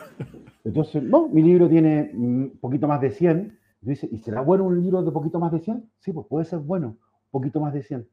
[0.63, 3.57] Entonces, no, mi libro tiene un poquito más de 100.
[3.81, 5.89] Y, dice, ¿y será bueno un libro de poquito más de 100?
[5.99, 6.97] Sí, pues puede ser bueno, un
[7.31, 8.07] poquito más de 100.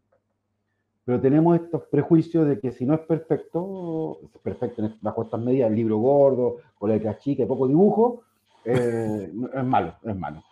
[1.04, 5.70] Pero tenemos estos prejuicios de que si no es perfecto, es perfecto bajo estas medidas,
[5.70, 8.22] el libro gordo, con letra chica y poco dibujo,
[8.64, 10.42] eh, es malo, es malo.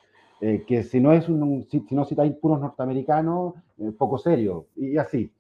[0.41, 4.97] Eh, que si no es un, si, no citáis puros norteamericanos, eh, poco serio, y
[4.97, 5.33] así.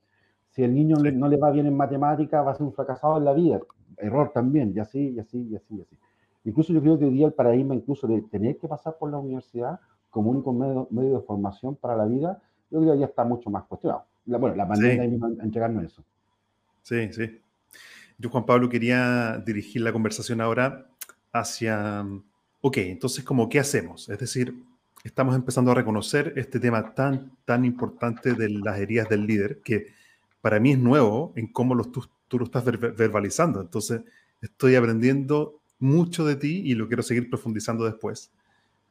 [0.50, 3.24] Si el niño no le va bien en matemática, va a ser un fracasado en
[3.24, 3.60] la vida.
[3.96, 5.96] Error también, y así, y así, y así, y así.
[6.44, 9.18] Incluso yo creo que hoy día el paradigma incluso de tener que pasar por la
[9.18, 9.78] universidad
[10.10, 12.40] como único medio, medio de formación para la vida,
[12.70, 14.04] yo creo que ya está mucho más cuestionado.
[14.28, 15.18] La, bueno, la pandemia sí.
[15.40, 16.04] a entregarnos eso.
[16.82, 17.40] Sí, sí.
[18.18, 20.86] Yo, Juan Pablo, quería dirigir la conversación ahora
[21.32, 22.04] hacia
[22.60, 24.08] ok, entonces, ¿cómo qué hacemos?
[24.08, 24.54] Es decir,
[25.04, 29.86] estamos empezando a reconocer este tema tan, tan importante de las heridas del líder, que
[30.40, 33.60] para mí es nuevo en cómo los, tú, lo estás verbalizando.
[33.60, 34.02] Entonces,
[34.40, 38.32] estoy aprendiendo mucho de ti y lo quiero seguir profundizando después.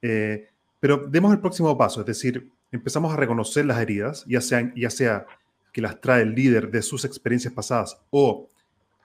[0.01, 0.47] Eh,
[0.79, 4.89] pero demos el próximo paso, es decir, empezamos a reconocer las heridas, ya sea, ya
[4.89, 5.25] sea
[5.71, 8.47] que las trae el líder de sus experiencias pasadas o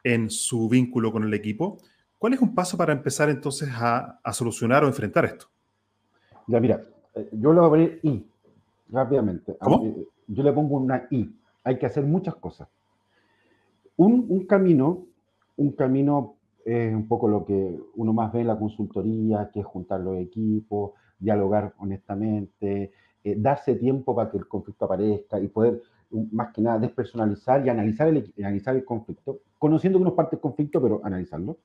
[0.04, 1.78] en su vínculo con el equipo,
[2.22, 5.46] ¿Cuál es un paso para empezar entonces a, solucionar o enfrentar esto?
[6.46, 6.80] Ya, mira,
[7.16, 8.24] eh, yo le voy a poner I
[8.90, 9.56] rápidamente.
[9.58, 9.92] ¿Cómo?
[10.28, 11.34] Yo le pongo una I.
[11.64, 12.68] Hay que hacer muchas cosas.
[13.96, 15.04] Un, camino,
[15.56, 19.66] un camino es un poco lo que uno más ve en la consultoría, que es
[19.66, 22.92] juntar los equipos, dialogar honestamente,
[23.24, 25.82] eh, darse tiempo para que el conflicto aparezca y poder,
[26.32, 30.40] más que nada, despersonalizar y analizar el, analizar el conflicto, conociendo que uno parte del
[30.40, 31.56] conflicto, pero analizarlo.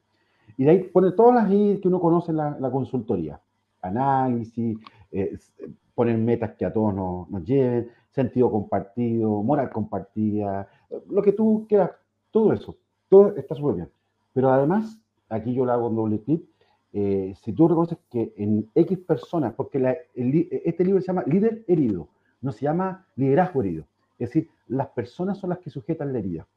[0.57, 3.39] Y de ahí pone todas las ideas que uno conoce en la, consultoría.
[3.81, 4.77] Análisis,
[5.11, 5.37] eh,
[5.93, 10.67] poner metas que a todos nos, nos, lleven, sentido compartido, moral compartida,
[11.09, 11.91] lo que tú quieras,
[12.31, 12.75] todo eso.
[13.09, 13.89] Todo está súper bien.
[14.33, 16.43] Pero además, aquí yo le hago un doble clic,
[16.93, 19.77] eh, si tú reconoces que en X personas, porque
[20.15, 22.07] este libro se llama líder herido,
[22.41, 23.85] no se llama liderazgo herido.
[24.17, 26.47] Es decir, las personas son las que sujetan la herida.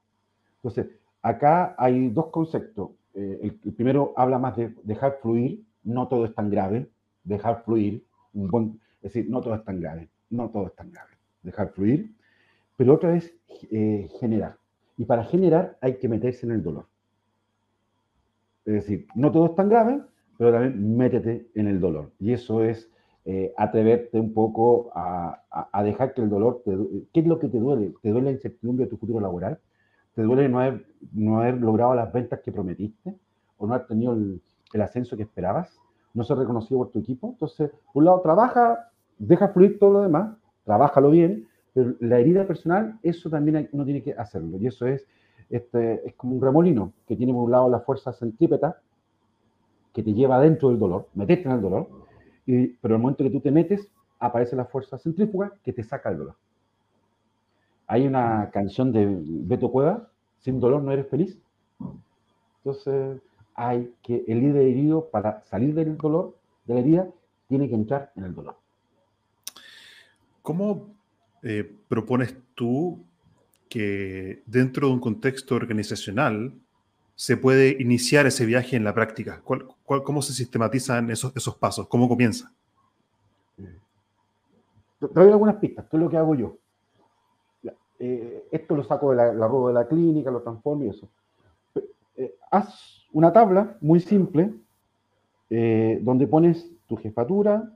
[0.56, 0.86] Entonces,
[1.22, 2.90] acá hay dos conceptos.
[3.14, 6.88] Eh, el, primero habla más de dejar fluir, no todo es tan grave,
[7.24, 11.12] dejar fluir, es decir, no todo es tan grave, no todo es tan grave,
[11.42, 12.14] dejar fluir,
[12.76, 13.34] pero otra es
[13.70, 14.56] eh, generar.
[14.96, 16.86] Y para generar hay que meterse en el dolor.
[18.64, 20.02] Es decir, no todo es tan grave,
[20.40, 22.12] pero también métete en el dolor.
[22.18, 22.90] Y eso es
[23.26, 26.74] eh, atreverte un poco a, a, dejar que el dolor, te,
[27.12, 27.92] ¿qué es lo que te duele?
[28.00, 29.58] ¿Te duele la incertidumbre de tu futuro laboral?
[30.14, 33.14] ¿Te duele no haber, no haber logrado las ventas que prometiste?
[33.58, 34.40] o no haber tenido el,
[34.72, 35.78] el ascenso que esperabas,
[36.14, 37.32] no ser reconocido por tu equipo.
[37.32, 42.46] Entonces, por un lado, trabaja, deja fluir todo lo demás, trabájalo bien, pero la herida
[42.46, 44.56] personal, eso también uno tiene que hacerlo.
[44.56, 45.06] Y eso es,
[45.50, 48.80] este, es como un remolino que tiene por un lado la fuerza centrípeta,
[50.00, 51.88] que te lleva dentro del dolor, meterte en el dolor,
[52.46, 53.86] y, pero el momento que tú te metes,
[54.18, 56.36] aparece la fuerza centrífuga que te saca el dolor.
[57.86, 60.08] Hay una canción de Beto Cueva,
[60.38, 61.38] sin dolor no eres feliz.
[62.58, 63.20] Entonces,
[63.54, 66.36] hay que, el líder herido, para salir del dolor,
[66.66, 67.08] de la herida,
[67.48, 68.56] tiene que entrar en el dolor.
[70.42, 70.94] ¿Cómo
[71.42, 73.04] eh, propones tú
[73.68, 76.54] que dentro de un contexto organizacional
[77.20, 79.42] se puede iniciar ese viaje en la práctica?
[79.44, 81.86] cómo se sistematizan esos, esos pasos?
[81.86, 82.50] ¿Cómo comienza?
[83.56, 86.56] Te doy algunas pistas, ¿qué es lo que hago yo?
[87.98, 91.10] Eh, esto lo saco de la, la rueda de la clínica, lo transformo y eso.
[92.16, 94.54] Eh, haz una tabla muy simple
[95.50, 97.70] eh, donde pones tu jefatura,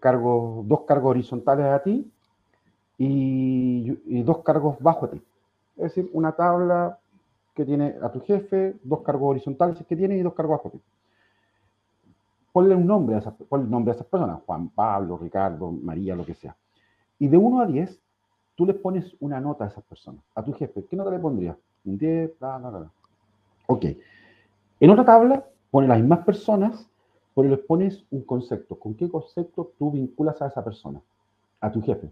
[0.00, 2.10] cargos, dos cargos horizontales a ti
[2.98, 5.22] y, y, dos cargos bajo a ti.
[5.76, 6.99] Es decir, una tabla
[7.60, 10.70] que tiene a tu jefe, dos cargos horizontales que tiene y dos cargos bajo a
[10.72, 10.80] ti
[12.52, 16.34] ponle un nombre a esas, nombre a esas personas, Juan Pablo, Ricardo, María, lo que
[16.34, 16.56] sea.
[17.18, 18.00] Y de 1 a 10,
[18.54, 20.84] tú les pones una nota a esas personas, a tu jefe.
[20.84, 21.56] ¿Qué nota le pondrías?
[21.84, 22.90] Un 10, bla, bla, bla.
[23.66, 23.86] Ok.
[24.80, 26.88] En otra tabla, pones las mismas personas,
[27.34, 28.78] pero les pones un concepto.
[28.78, 31.00] ¿Con qué concepto tú vinculas a esa persona?
[31.60, 32.10] A tu jefe.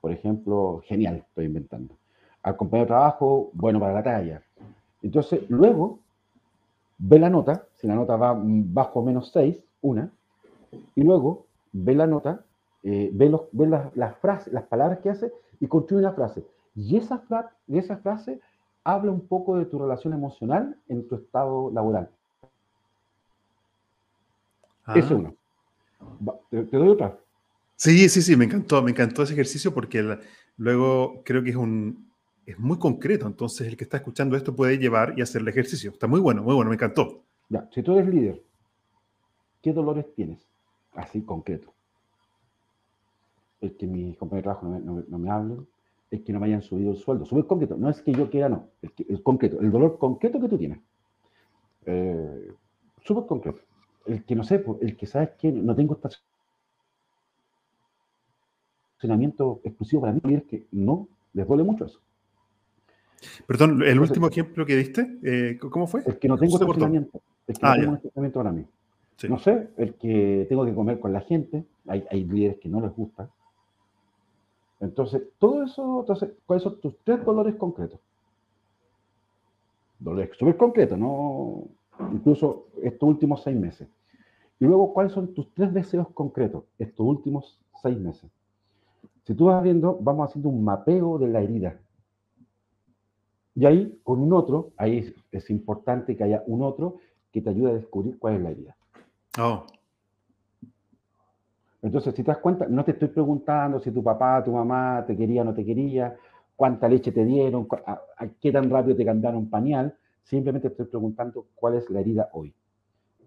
[0.00, 1.96] Por ejemplo, genial, estoy inventando.
[2.42, 4.42] Al compañero de trabajo, bueno para la talla.
[5.02, 5.98] Entonces, luego,
[6.98, 10.10] ve la nota, si la nota va bajo menos 6, una,
[10.94, 12.44] y luego ve la nota,
[12.84, 16.44] eh, ve, los, ve las, las, frases, las palabras que hace y construye una frase.
[16.74, 18.40] Y esa, fra y esa frase
[18.84, 22.08] habla un poco de tu relación emocional en tu estado laboral.
[24.84, 24.94] Ah.
[24.96, 25.34] Ese uno.
[26.50, 27.16] ¿Te, ¿Te, doy otra?
[27.76, 30.18] Sí, sí, sí, me encantó, me encantó ese ejercicio porque
[30.56, 32.11] luego creo que es un
[32.46, 35.90] es muy concreto, entonces el que está escuchando esto puede llevar y hacer el ejercicio.
[35.90, 37.22] Está muy bueno, muy bueno, me encantó.
[37.48, 38.42] Ya, si tú eres líder
[39.62, 40.44] ¿Qué dolores tienes?
[40.94, 41.72] Así, concreto.
[43.60, 45.66] El que mis compañeros de trabajo no me, hablen,
[46.10, 47.24] el que no me hayan subido el sueldo.
[47.24, 47.76] Subir concreto.
[47.76, 48.70] No es que yo quiera, no.
[48.82, 49.60] El, concreto.
[49.60, 50.80] El dolor concreto que tú tienes.
[51.86, 52.52] Eh,
[53.02, 53.60] súper concreto.
[54.04, 55.96] El que no sé, pues, el que sabes que no tengo
[58.98, 62.00] estacionamiento exclusivo para mí, es que no, les duele mucho eso.
[63.46, 66.02] Perdón, el último ejemplo que diste, eh, ¿cómo fue?
[66.06, 67.20] El que no tengo estacionamiento.
[67.46, 68.64] El que no ah, tengo estacionamiento para mí.
[69.28, 72.80] No sé, el que tengo que comer con la gente, hay, hay líderes que no
[72.80, 73.28] les gusta.
[74.80, 78.00] Entonces, todo eso, entonces, ¿cuáles son tus tres dolores concretos?
[80.00, 81.68] Dolores súper concretos, ¿no?
[82.12, 83.88] Incluso estos últimos seis meses.
[84.58, 88.28] Y luego, ¿cuáles son tus tres deseos concretos estos últimos seis meses?
[89.24, 91.78] Si tú vas viendo, vamos haciendo un mapeo de la herida.
[93.54, 96.96] Y ahí, con un otro, ahí es, es importante que haya un otro
[97.30, 98.76] que te ayude a descubrir cuál es la herida.
[99.38, 99.66] Oh.
[101.82, 105.16] Entonces, si te das cuenta, no te estoy preguntando si tu papá, tu mamá te
[105.16, 106.16] quería o no te quería,
[106.54, 107.66] cuánta leche te dieron,
[108.40, 109.96] qué tan rápido te cambiaron pañal.
[110.22, 112.54] Simplemente estoy preguntando cuál es la herida hoy.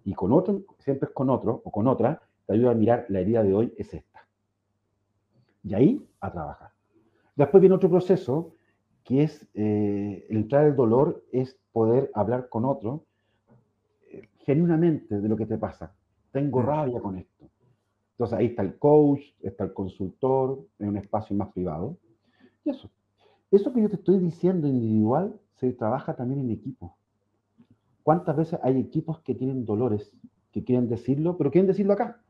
[0.04, 3.20] Y con otro, siempre es con otro o con otra, te ayuda a mirar la
[3.20, 4.26] herida de hoy es esta.
[5.62, 6.70] Y ahí a trabajar.
[7.34, 8.54] Después viene otro proceso
[9.06, 13.06] que es eh, el entrar el dolor, es poder hablar con otro
[14.46, 15.92] genuinamente de lo que te pasa.
[16.32, 16.66] Tengo mm.
[16.66, 17.48] rabia con esto.
[18.12, 21.98] Entonces ahí está el coach, está el consultor, en un espacio más privado.
[22.64, 22.90] Y eso.
[23.50, 26.96] Eso que yo te estoy diciendo individual se trabaja también en equipo.
[28.02, 30.12] ¿Cuántas veces hay equipos que tienen dolores,
[30.52, 32.20] que quieren decirlo, pero quieren decirlo acá?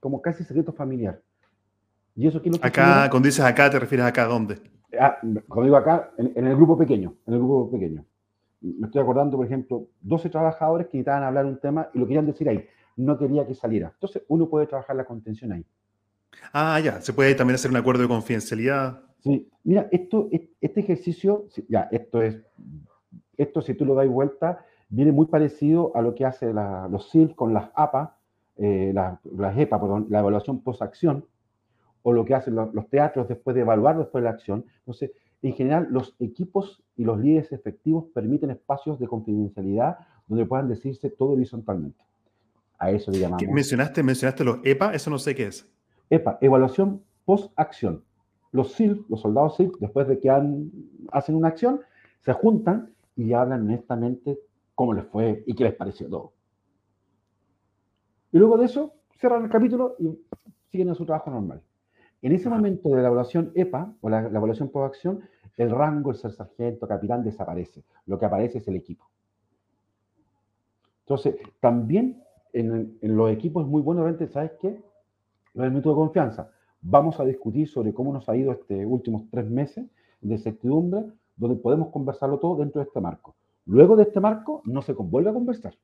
[0.00, 1.22] Como casi secreto familiar.
[2.14, 4.58] ¿Y eso quién Acá, cuando dices acá, ¿te refieres acá a dónde?
[4.98, 5.18] Ah,
[5.48, 8.04] cuando digo acá, en, el grupo pequeño, en el grupo pequeño
[8.60, 12.26] me estoy acordando, por ejemplo, 12 trabajadores que necesitaban hablar un tema y lo querían
[12.26, 12.64] decir ahí.
[12.96, 13.90] No quería que saliera.
[13.92, 15.64] Entonces, uno puede trabajar la contención ahí.
[16.52, 17.00] Ah, ya.
[17.00, 19.02] Se puede también hacer un acuerdo de confidencialidad.
[19.22, 19.48] Sí.
[19.64, 20.28] Mira, esto,
[20.60, 22.40] este ejercicio, ya, esto es,
[23.36, 27.34] esto si tú lo das vuelta, viene muy parecido a lo que hace los SIL
[27.34, 28.16] con las APA,
[28.56, 31.26] eh, las EPA, perdón, la evaluación post-acción,
[32.08, 34.64] o lo que hacen los, los teatros después de evaluar después de la acción.
[34.78, 35.10] Entonces,
[35.42, 39.98] en general, los equipos y los líderes efectivos permiten espacios de confidencialidad
[40.28, 42.04] donde puedan decirse todo horizontalmente.
[42.78, 43.42] A eso le llamamos.
[43.52, 44.94] ¿Mencionaste, mencionaste los EPA?
[44.94, 45.68] Eso no sé qué es.
[46.08, 48.04] EPA, evaluación post-acción.
[48.52, 50.70] Los SIL, los soldados SIL, después de que han,
[51.10, 51.80] hacen una acción,
[52.20, 54.38] se juntan y hablan honestamente
[54.76, 56.34] cómo les fue y qué les pareció todo.
[58.30, 60.16] Y luego de eso, cierran el capítulo y
[60.70, 61.62] siguen en su trabajo normal.
[62.26, 65.20] En ese momento de la evaluación EPA, o la, evaluación por acción,
[65.56, 67.84] el rango, el ser sargento, capitán, desaparece.
[68.06, 69.08] Lo que aparece es el equipo.
[71.04, 72.20] Entonces, también
[72.52, 74.82] en, los equipos es muy bueno, realmente, ¿sabes qué?
[75.54, 76.50] Lo del método de confianza.
[76.80, 79.86] Vamos a discutir sobre cómo nos ha ido estos últimos tres meses
[80.20, 81.04] de certidumbre,
[81.36, 83.36] donde podemos conversarlo todo dentro de este marco.
[83.66, 85.74] Luego de este marco, no se vuelve a conversar.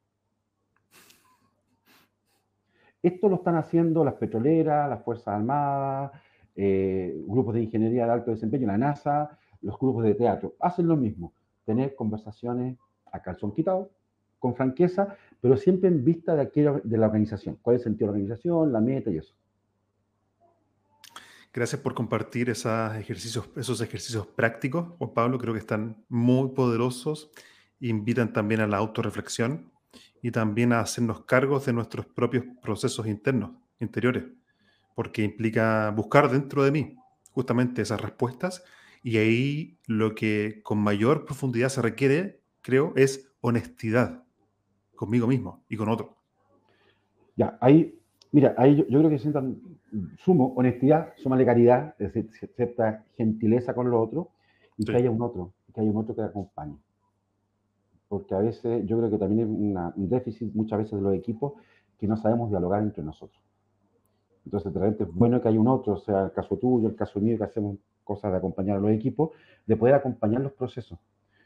[3.00, 6.10] Esto lo están haciendo las petroleras, las Fuerzas Armadas,
[6.56, 10.54] eh, grupos de ingeniería de alto desempeño, la NASA, los grupos de teatro.
[10.60, 11.32] Hacen lo mismo,
[11.64, 12.78] tener conversaciones
[13.10, 13.90] a calzón quitado,
[14.38, 17.58] con franqueza, pero siempre en vista de, aquello, de la organización.
[17.62, 19.34] ¿Cuál es el sentido de la organización, la meta y eso?
[21.52, 25.38] Gracias por compartir esos ejercicios, esos ejercicios prácticos, Juan Pablo.
[25.38, 27.30] Creo que están muy poderosos.
[27.78, 29.70] Invitan también a la autorreflexión
[30.22, 33.50] y también a hacernos cargos de nuestros propios procesos internos,
[33.80, 34.24] interiores,
[34.94, 36.96] porque implica buscar dentro de mí
[37.32, 38.64] justamente esas respuestas
[39.02, 44.24] y ahí lo que con mayor profundidad se requiere, creo, es honestidad
[44.94, 46.16] conmigo mismo y con otro.
[47.36, 47.98] Ya, ahí,
[48.30, 49.58] mira, ahí yo, creo que sientan
[50.18, 54.30] sumo honestidad, suma caridad, es decir, cierta gentileza con lo otro
[54.76, 56.76] y que haya un otro, que haya un otro que acompañe
[58.12, 61.54] porque a veces yo creo que también hay un déficit muchas veces de los equipos
[61.96, 63.42] que no sabemos dialogar entre nosotros.
[64.44, 67.20] Entonces, de repente es bueno que haya un otro, sea el caso tuyo, el caso
[67.20, 69.30] mío, que hacemos cosas de acompañar a los equipos,
[69.66, 70.98] de poder acompañar los procesos,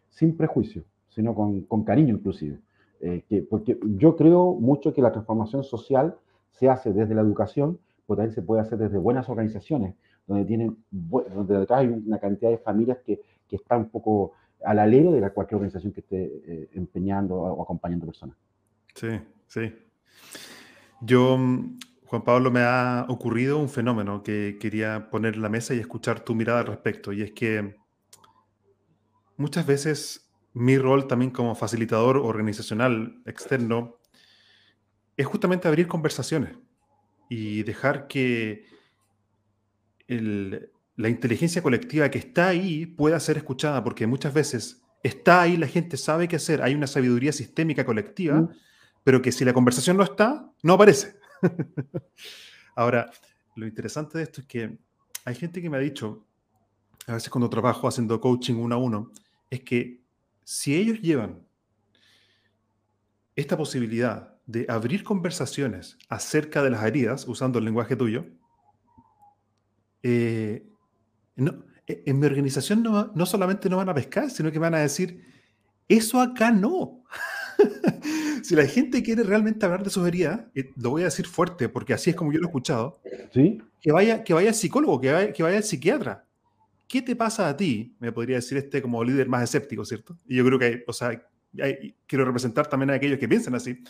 [0.08, 2.60] sin prejuicio, sino con, con cariño inclusive.
[3.00, 6.16] Eh, que, porque yo creo mucho que la transformación social
[6.50, 9.94] se hace desde la educación, pero también se puede hacer desde buenas organizaciones,
[10.26, 14.32] donde, tienen, donde detrás hay una cantidad de familias que, que están un poco
[14.64, 18.36] al alero de cualquier organización que esté eh, empeñando o acompañando personas.
[18.94, 19.08] Sí,
[19.46, 19.72] sí.
[21.02, 25.74] Yo, mm, Juan Pablo, me ha ocurrido un fenómeno que quería poner en la mesa
[25.74, 27.76] y escuchar tu mirada al respecto, y es que
[29.36, 33.98] muchas veces mi rol también como facilitador organizacional externo
[35.16, 36.56] es justamente abrir conversaciones
[37.28, 38.64] y dejar que
[40.06, 45.56] el, la inteligencia colectiva que está ahí pueda ser escuchada, porque muchas veces está ahí,
[45.56, 48.50] la gente sabe qué hacer, hay una sabiduría sistémica colectiva, mm.
[49.04, 51.15] pero que si la conversación no está, no aparece.
[52.74, 53.10] Ahora,
[53.54, 54.78] lo interesante de esto es que
[55.24, 56.24] hay gente que me ha dicho,
[57.06, 59.12] a veces cuando trabajo haciendo coaching uno a uno,
[59.50, 60.00] es que
[60.44, 61.46] si ellos llevan
[63.34, 68.26] esta posibilidad de abrir conversaciones acerca de las heridas, usando el lenguaje tuyo,
[70.02, 70.68] eh,
[71.34, 74.74] no, e, en mi organización no, no solamente no van a pescar, sino que van
[74.74, 75.24] a decir,
[75.88, 77.04] eso acá no.
[78.42, 80.40] si la gente quiere realmente hablar de sus heridas,
[80.76, 83.00] lo voy a decir fuerte, porque así es como yo lo he escuchado,
[83.32, 83.60] ¿Sí?
[83.80, 86.24] que, vaya, que vaya al psicólogo, que vaya, que vaya al psiquiatra.
[86.88, 87.96] ¿Qué te pasa a ti?
[87.98, 90.16] Me podría decir este como líder más escéptico, ¿cierto?
[90.26, 91.20] Y yo creo que, o sea,
[92.06, 93.82] quiero representar también a aquellos que piensan así.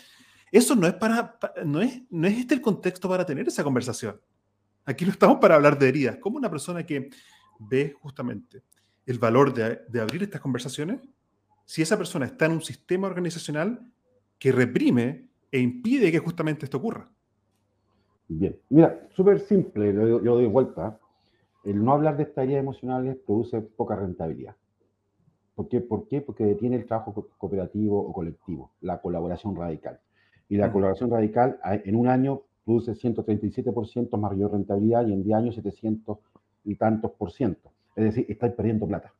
[0.51, 4.19] Eso no es para, no es, no es este el contexto para tener esa conversación.
[4.85, 6.17] Aquí no estamos para hablar de heridas.
[6.17, 7.09] Como una persona que
[7.59, 8.63] ve justamente
[9.05, 10.99] el valor de, abrir estas conversaciones
[11.67, 13.91] si esa persona está en un sistema organizacional
[14.39, 17.09] que reprime e impide que justamente esto ocurra.
[18.29, 20.97] Bien, mira, súper simple, yo, doy vuelta.
[21.65, 24.55] El no hablar de estas heridas emocionales produce poca rentabilidad.
[25.55, 25.81] ¿Por qué?
[25.81, 26.21] ¿Por qué?
[26.21, 29.99] Porque detiene el trabajo cooperativo o colectivo, la colaboración radical.
[30.47, 35.55] Y la colaboración radical en un año produce 137% mayor rentabilidad y en 10 años
[35.55, 36.17] 700
[36.63, 37.71] y tantos por ciento.
[37.97, 39.11] Es decir, estáis perdiendo plata.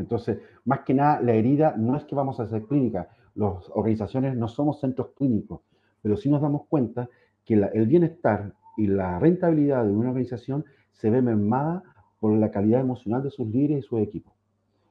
[0.00, 3.08] Entonces, más que nada, la herida no es que vamos a hacer clínica.
[3.34, 5.60] Las organizaciones no somos centros clínicos,
[6.02, 7.08] pero sí nos damos cuenta
[7.44, 11.82] que el bienestar y la rentabilidad de una organización se ve mermada
[12.18, 14.32] por la calidad emocional de sus líderes y sus equipos.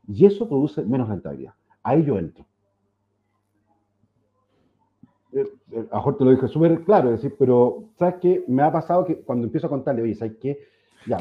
[0.08, 1.54] Y eso produce menos rentabilidad.
[1.84, 2.46] Ahí yo entro.
[5.32, 8.44] Eh, eh, a Jorge te lo dije súper claro, es decir, pero ¿sabes qué?
[8.48, 10.60] Me ha pasado que cuando empiezo a contarle, oye, ¿sabes qué?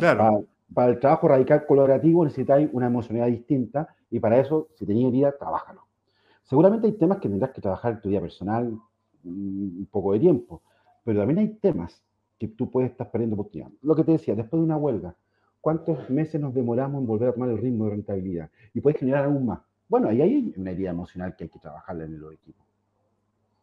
[0.01, 0.31] para,
[0.77, 5.83] el trabajo radical colaborativo necesitáis una emocionalidad distinta y para eso, si tenéis herida, trabájalo.
[6.45, 8.71] Seguramente hay temas que tendrás que trabajar en tu vida personal
[9.23, 10.63] mm, un poco de tiempo,
[11.05, 12.03] pero también hay temas
[12.39, 13.71] que tú puedes estar perdiendo oportunidad.
[13.83, 15.15] Lo que te decía, después de una huelga,
[15.61, 18.51] ¿cuántos meses nos demoramos en volver a tomar el ritmo de rentabilidad?
[18.73, 19.61] Y puedes generar aún más.
[19.89, 22.63] Bueno, ahí hay una herida emocional que hay que trabajarla en el equipo.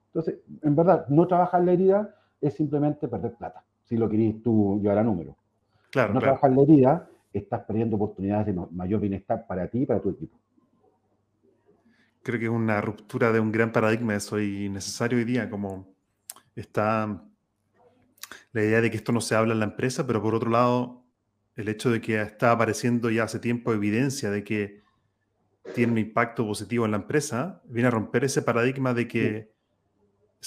[0.07, 4.79] Entonces, en verdad, no trabajar la herida es simplemente perder plata, si lo querís tú
[4.81, 5.35] llevar a número.
[5.95, 10.01] Claro, no trabajar la herida, estás perdiendo oportunidades de mayor bienestar para ti y para
[10.01, 10.37] tu equipo.
[12.21, 15.95] creo que es una ruptura de un gran paradigma eso y necesario hoy día, como
[16.53, 17.23] está
[18.51, 21.05] la idea de que esto no se habla en la empresa, pero por otro lado,
[21.55, 24.81] el hecho de que está apareciendo ya hace tiempo evidencia de que
[25.73, 29.54] tiene un impacto positivo en la empresa, viene a romper ese paradigma de que,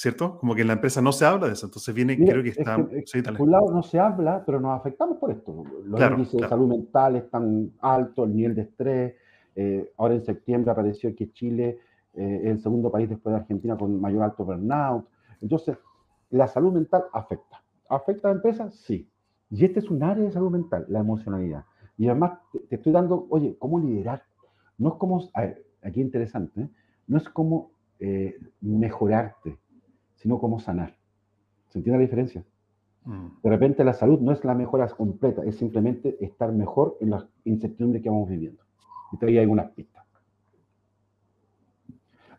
[0.01, 0.39] ¿cierto?
[0.39, 1.67] Como que en la empresa no se habla de eso.
[1.67, 2.77] Entonces viene, creo que está...
[2.77, 5.65] por un lado no se habla, pero nos afectamos por esto.
[5.85, 9.15] Los índices de salud mental están altos, el nivel de estrés.
[9.57, 11.81] Eh, ahora en septiembre apareció que Chile
[12.15, 15.05] eh, es el segundo país después de Argentina con mayor alto burnout.
[15.41, 15.77] Entonces,
[16.31, 17.61] la salud mental afecta.
[17.89, 18.71] ¿Afecta a la empresa?
[18.71, 19.09] Sí.
[19.51, 21.65] Y este es un área de salud mental, la emocionalidad.
[21.97, 24.23] Y además te, estoy dando, oye, ¿cómo liderar?
[24.77, 26.69] No es como, a ver, aquí interesante, ¿eh?
[27.09, 29.59] no es como eh, mejorarte,
[30.19, 30.97] sino como sanar.
[31.69, 32.45] ¿Se entiende la diferencia?
[33.05, 33.27] Mm.
[33.43, 37.27] De repente la salud no es la mejora completa, es simplemente estar mejor en la
[37.45, 38.63] incertidumbre que vamos viviendo.
[39.13, 40.05] Y todavía hay algunas pistas.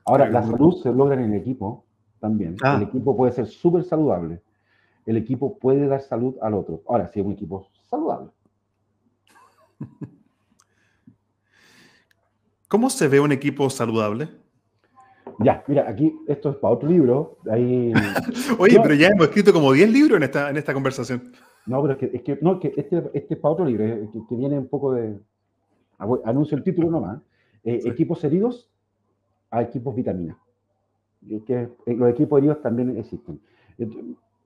[0.06, 1.86] Ahora, la salud se logra en el equipo
[2.20, 2.54] también.
[2.54, 2.82] El ah.
[2.82, 4.42] equipo puede ser súper saludable,
[5.06, 6.82] el equipo puede dar salud al otro.
[6.88, 8.32] Ahora, si es un equipo saludable.
[12.68, 14.30] ¿Cómo se ve un equipo saludable?
[15.40, 17.38] Ya, mira, aquí esto es para otro libro.
[17.50, 17.94] Ahí...
[18.60, 21.32] Oye, pero ya hemos escrito como 10 libros en esta, en esta conversación.
[21.66, 24.58] No, pero es que, no, que este, este, es para otro libro, eh, que, viene
[24.58, 25.20] un poco de...
[26.26, 27.22] Anuncio el título nomás.
[27.64, 28.70] Eh, equipos heridos
[29.52, 30.38] a equipos vitamina.
[31.46, 33.40] Que eh, los equipos heridos también existen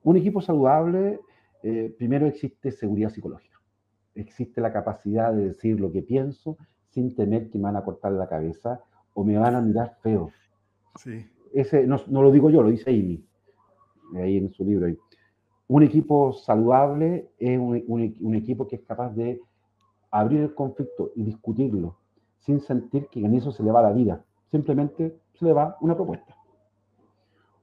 [0.04, 1.20] un equipo saludable,
[1.64, 3.60] eh, primero existe seguridad psicológica.
[4.16, 6.58] Existe la capacidad de decir lo que pienso
[6.90, 8.82] sin temer que me van a cortar la cabeza
[9.14, 10.32] o me van a mirar feo.
[11.54, 13.24] Ese no, lo digo yo, lo dice Amy,
[14.16, 14.88] ahí en su libro.
[15.68, 19.40] Un equipo saludable es un, equipo que es capaz de
[20.12, 21.98] abrir el conflicto y discutirlo
[22.40, 24.24] sin sentir que en eso se le va la vida.
[24.52, 26.36] Simplemente se le va una propuesta.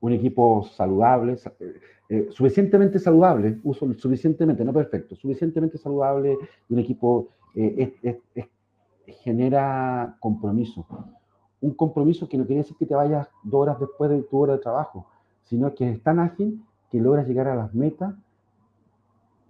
[0.01, 1.37] Un equipo saludable,
[2.09, 6.39] eh, suficientemente saludable, uso suficientemente, no perfecto, suficientemente saludable,
[6.70, 8.20] un equipo eh,
[9.22, 10.87] genera compromiso.
[11.61, 14.55] Un compromiso que no quiere decir que te vayas dos horas después de tu hora
[14.55, 15.07] de trabajo,
[15.45, 18.15] sino que es tan ágil que logras llegar a las metas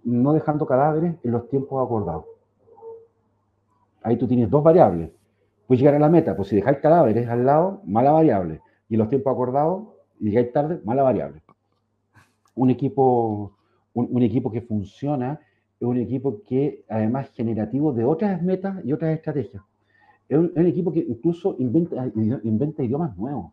[0.03, 2.25] no dejando cadáveres en los tiempos acordados.
[4.01, 5.11] Ahí tú tienes dos variables.
[5.67, 8.61] Puedes llegar a la meta, pues si dejáis cadáveres al lado, mala variable.
[8.89, 9.83] Y en los tiempos acordados,
[10.19, 11.41] llegáis tarde, mala variable
[12.55, 13.57] un equipo,
[13.93, 15.39] un, equipo que funciona,
[15.79, 19.63] es un equipo que además generativo de otras metas y otras estrategias.
[20.31, 22.09] Es un, equipo que incluso inventa,
[22.43, 23.51] inventa idiomas nuevos.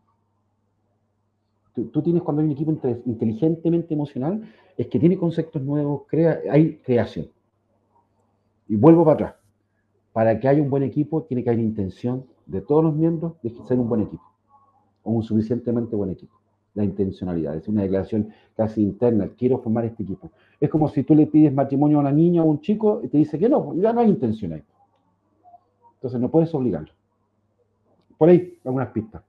[1.73, 2.71] Tú, tienes cuando hay un equipo
[3.05, 4.41] inteligentemente emocional,
[4.77, 7.27] es que tiene conceptos nuevos, crea, hay creación.
[8.69, 9.35] Y vuelvo para atrás.
[10.13, 13.49] Para que haya un buen equipo, tiene que haber intención de todos los miembros de
[13.49, 14.23] ser un buen equipo,
[15.03, 16.39] o un suficientemente buen equipo
[16.75, 20.31] la intencionalidad, es una declaración casi interna, quiero formar este equipo.
[20.61, 23.09] Es como si tú le pides matrimonio a una niña o a un chico y
[23.09, 24.63] te dice que no, ya no hay intención ahí.
[25.99, 26.91] Entonces no puedes obligarlo.
[28.17, 29.21] Por ahí, algunas pistas.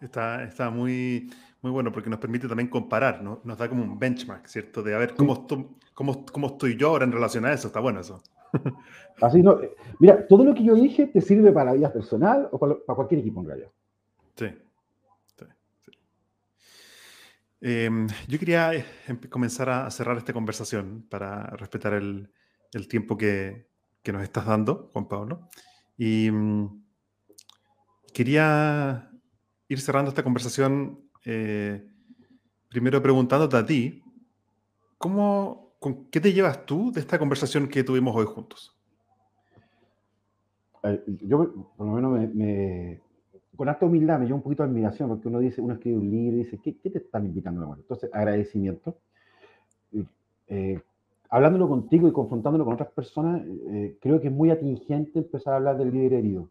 [0.00, 1.30] Está, está muy,
[1.62, 3.40] muy bueno porque nos permite también comparar, ¿no?
[3.44, 4.82] nos da como un benchmark, ¿cierto?
[4.82, 5.46] De a ver cómo,
[5.94, 8.22] cómo, cómo estoy yo ahora en relación a eso, está bueno eso.
[9.20, 12.48] Así no, eh, mira, todo lo que yo dije te sirve para la vida personal
[12.50, 13.70] o para, para cualquier equipo en realidad.
[14.36, 14.46] Sí,
[17.60, 18.84] Em, yo quería eh,
[19.28, 22.30] comenzar a cerrar esta conversación para respetar el,
[22.88, 23.68] tiempo que,
[24.10, 25.48] nos estás dando, Juan Pablo.
[26.02, 26.82] Y mm,
[28.14, 29.10] quería
[29.68, 31.86] ir cerrando esta conversación eh,
[32.70, 34.02] primero preguntándote a ti,
[34.96, 38.74] ¿cómo, con, ¿qué te llevas tú de esta conversación que tuvimos hoy juntos?
[41.06, 43.02] Yo, por lo menos, me,
[43.54, 46.10] con alta humildad me lleva un poquito de admiración, porque uno dice, uno escribe un
[46.10, 48.96] libro y dice, ¿qué, te están invitando a Entonces, agradecimiento.
[50.46, 50.80] Eh,
[51.30, 55.56] hablándolo contigo y confrontándolo con otras personas, eh, creo que es muy atingente empezar a
[55.56, 56.50] hablar del líder herido.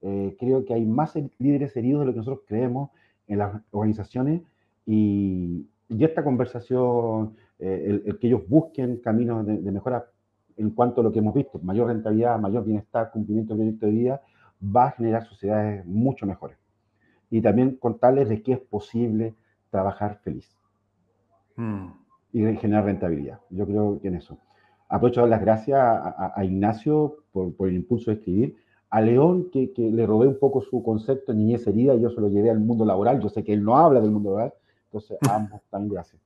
[0.00, 2.90] Eh, creo que hay más líderes heridos de lo que nosotros creemos
[3.26, 4.42] en las organizaciones
[4.86, 10.06] y, y esta conversación, el, que ellos busquen caminos de, de, mejora
[10.56, 13.92] en cuanto a lo que hemos visto, mayor rentabilidad, mayor bienestar, cumplimiento del proyecto de
[13.92, 14.22] vida,
[14.62, 16.58] va a generar sociedades mucho mejores.
[17.30, 19.34] Y también contarles de que es posible
[19.70, 20.56] trabajar feliz
[21.56, 21.88] mm.
[22.32, 23.40] Y generar rentabilidad.
[23.50, 24.38] Yo creo que en eso.
[24.88, 28.56] Aprovecho dar las gracias a, Ignacio por, el impulso de escribir,
[28.90, 32.20] a León, que, le robé un poco su concepto de niñez herida y yo se
[32.20, 33.20] lo llevé al mundo laboral.
[33.20, 34.54] Yo sé que él no habla del mundo laboral,
[34.86, 36.22] entonces ambos también gracias.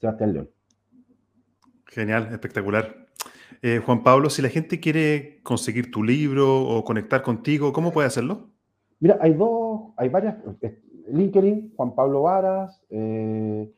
[0.00, 0.50] Sebastián León.
[1.86, 3.06] Genial, espectacular.
[3.60, 8.08] Eh, Juan Pablo, si la gente quiere conseguir tu libro o conectar contigo, ¿cómo puede
[8.08, 8.48] hacerlo?
[8.98, 10.36] Mira, hay dos, hay varias.
[11.08, 13.70] LinkedIn, Juan Pablo Varas, eh,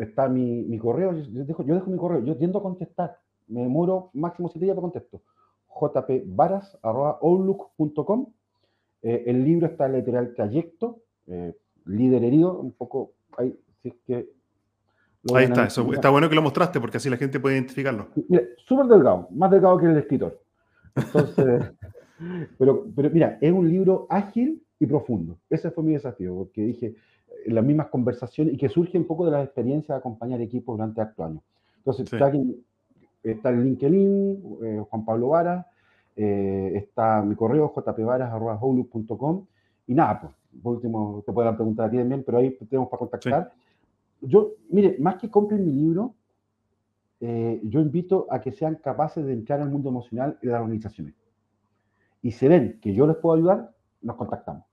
[0.00, 3.62] está mi, mi correo, yo dejo, yo dejo, mi correo, yo tiendo a contestar, me
[3.62, 5.20] demoro máximo siete días para contesto,
[5.68, 8.26] jpvaras.outlook.com,
[9.02, 11.54] eh, el libro está en la editorial Trayecto, eh,
[11.86, 14.30] líder herido, un poco, ahí, si es que...
[15.34, 18.08] Ahí está, eso, está bueno que lo mostraste porque así la gente puede identificarlo.
[18.28, 20.40] Mira, súper delgado, más delgado que el escritor.
[20.96, 21.72] Entonces,
[22.58, 25.38] pero, pero mira, es un libro ágil y profundo.
[25.50, 26.94] Ese fue mi desafío, porque dije,
[27.46, 30.76] en las mismas conversaciones y que surge un poco de las experiencias de acompañar equipos
[30.76, 31.42] durante estos años.
[31.78, 32.32] Entonces, está,
[33.22, 35.66] está, en LinkedIn, eh, Juan Pablo Vara,
[36.16, 39.46] eh, está mi correo jpvaras.com
[39.86, 40.32] y nada, pues,
[40.62, 43.52] por último, te puedan preguntar a ti también, pero ahí tenemos para contactar.
[44.20, 46.14] Yo, mire, más que compren mi libro,
[47.20, 50.60] eh, yo invito a que sean capaces de entrar al mundo emocional y de las
[50.60, 51.14] organizaciones.
[52.22, 53.72] Y se ven que yo les puedo ayudar,
[54.02, 54.64] nos contactamos.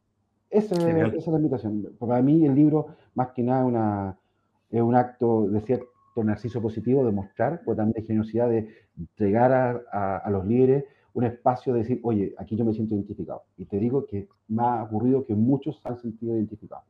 [0.50, 1.95] Esa, es la invitación.
[2.00, 4.18] Para mí el libro, más que nada, una,
[4.70, 5.88] es un acto de cierto
[6.24, 8.68] narciso positivo, de mostrar, pues también de generosidad, de
[9.18, 9.52] llegar
[9.91, 13.43] a, a, los líderes un espacio de decir, oye, aquí yo me siento identificado.
[13.58, 16.86] Y te digo que me ha ocurrido que muchos han sentido identificados.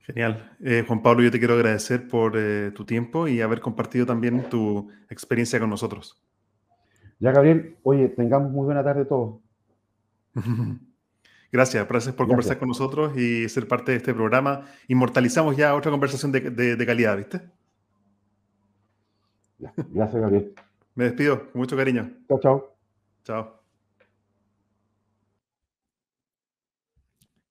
[0.00, 0.56] Genial.
[0.60, 4.48] Eh, Juan Pablo, yo te quiero agradecer por eh, tu tiempo y haber compartido también
[4.48, 6.18] tu experiencia con nosotros.
[7.20, 9.40] Ya, Gabriel, oye, tengamos muy buena tarde todos.
[11.50, 14.66] Gracias, gracias por conversar con nosotros y ser parte de este programa.
[14.86, 17.40] Inmortalizamos ya otra conversación de, calidad, ¿viste?
[19.58, 20.54] Gracias, Gabriel.
[20.94, 22.12] Me despido, con mucho cariño.
[22.28, 22.76] Chao, chao.
[23.24, 23.62] Chao.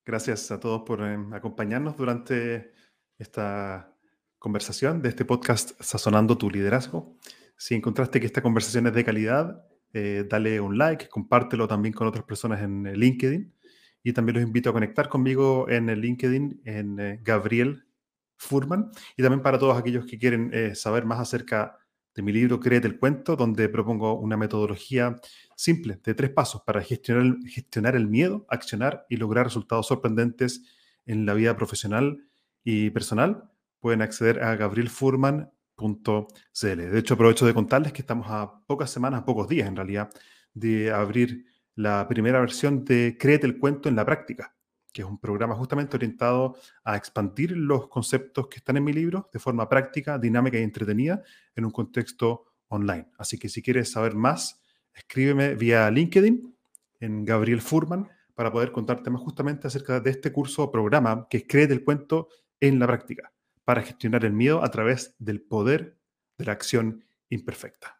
[0.05, 2.71] Gracias a todos por eh, acompañarnos durante
[3.17, 3.93] esta
[4.37, 7.17] conversación de este podcast Sazonando tu liderazgo.
[7.57, 12.07] Si encontraste que esta conversación es de calidad, eh, dale un like, compártelo también con
[12.07, 13.53] otras personas en eh, LinkedIn.
[14.07, 17.85] Y también los invito a conectar conmigo en el LinkedIn, en eh, Gabriel
[18.37, 18.91] Furman.
[19.17, 21.77] Y también para todos aquellos que quieren saber más acerca
[22.15, 25.15] de mi libro Créete el Cuento, donde propongo una metodología
[25.55, 30.63] simple de tres pasos para gestionar, gestionar el miedo, accionar y lograr resultados sorprendentes
[31.05, 32.23] en la vida profesional
[32.63, 33.51] y personal.
[33.79, 39.25] Pueden acceder a gabrielfurman.com de hecho, aprovecho de contarles que estamos a pocas semanas, a
[39.25, 40.09] pocos días en realidad,
[40.53, 41.45] de abrir
[41.77, 44.55] la primera versión de Créete el cuento en la práctica,
[44.91, 49.29] que es un programa justamente orientado a expandir los conceptos que están en mi libro
[49.31, 51.21] de forma práctica, dinámica y entretenida
[51.55, 53.11] en un contexto online.
[53.19, 54.59] Así que si quieres saber más,
[54.91, 56.57] escríbeme vía LinkedIn
[56.99, 61.37] en Gabriel Furman para poder contarte más justamente acerca de este curso o programa que
[61.37, 63.31] es Créete el cuento en la práctica
[63.65, 65.99] para gestionar el miedo a través del poder
[66.39, 67.99] de la acción imperfecta.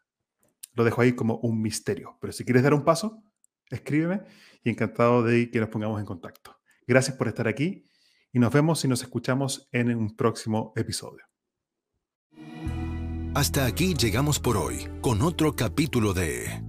[0.73, 3.23] Lo dejo ahí como un misterio, pero si quieres dar un paso,
[3.69, 4.21] escríbeme
[4.63, 6.57] y encantado de que nos pongamos en contacto.
[6.85, 7.85] Gracias por estar aquí
[8.31, 11.23] y nos vemos y nos escuchamos en un próximo episodio.
[13.33, 16.63] Hasta aquí llegamos por hoy con otro capítulo de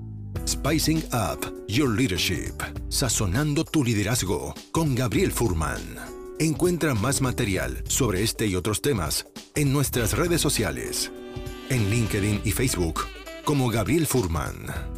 [0.46, 2.54] Spicing Up Your Leadership,
[2.88, 5.80] sazonando tu liderazgo con Gabriel Furman.
[6.38, 11.10] Encuentra más material sobre este y otros temas en nuestras redes sociales,
[11.70, 13.00] en LinkedIn y Facebook,
[13.44, 14.97] como Gabriel Furman.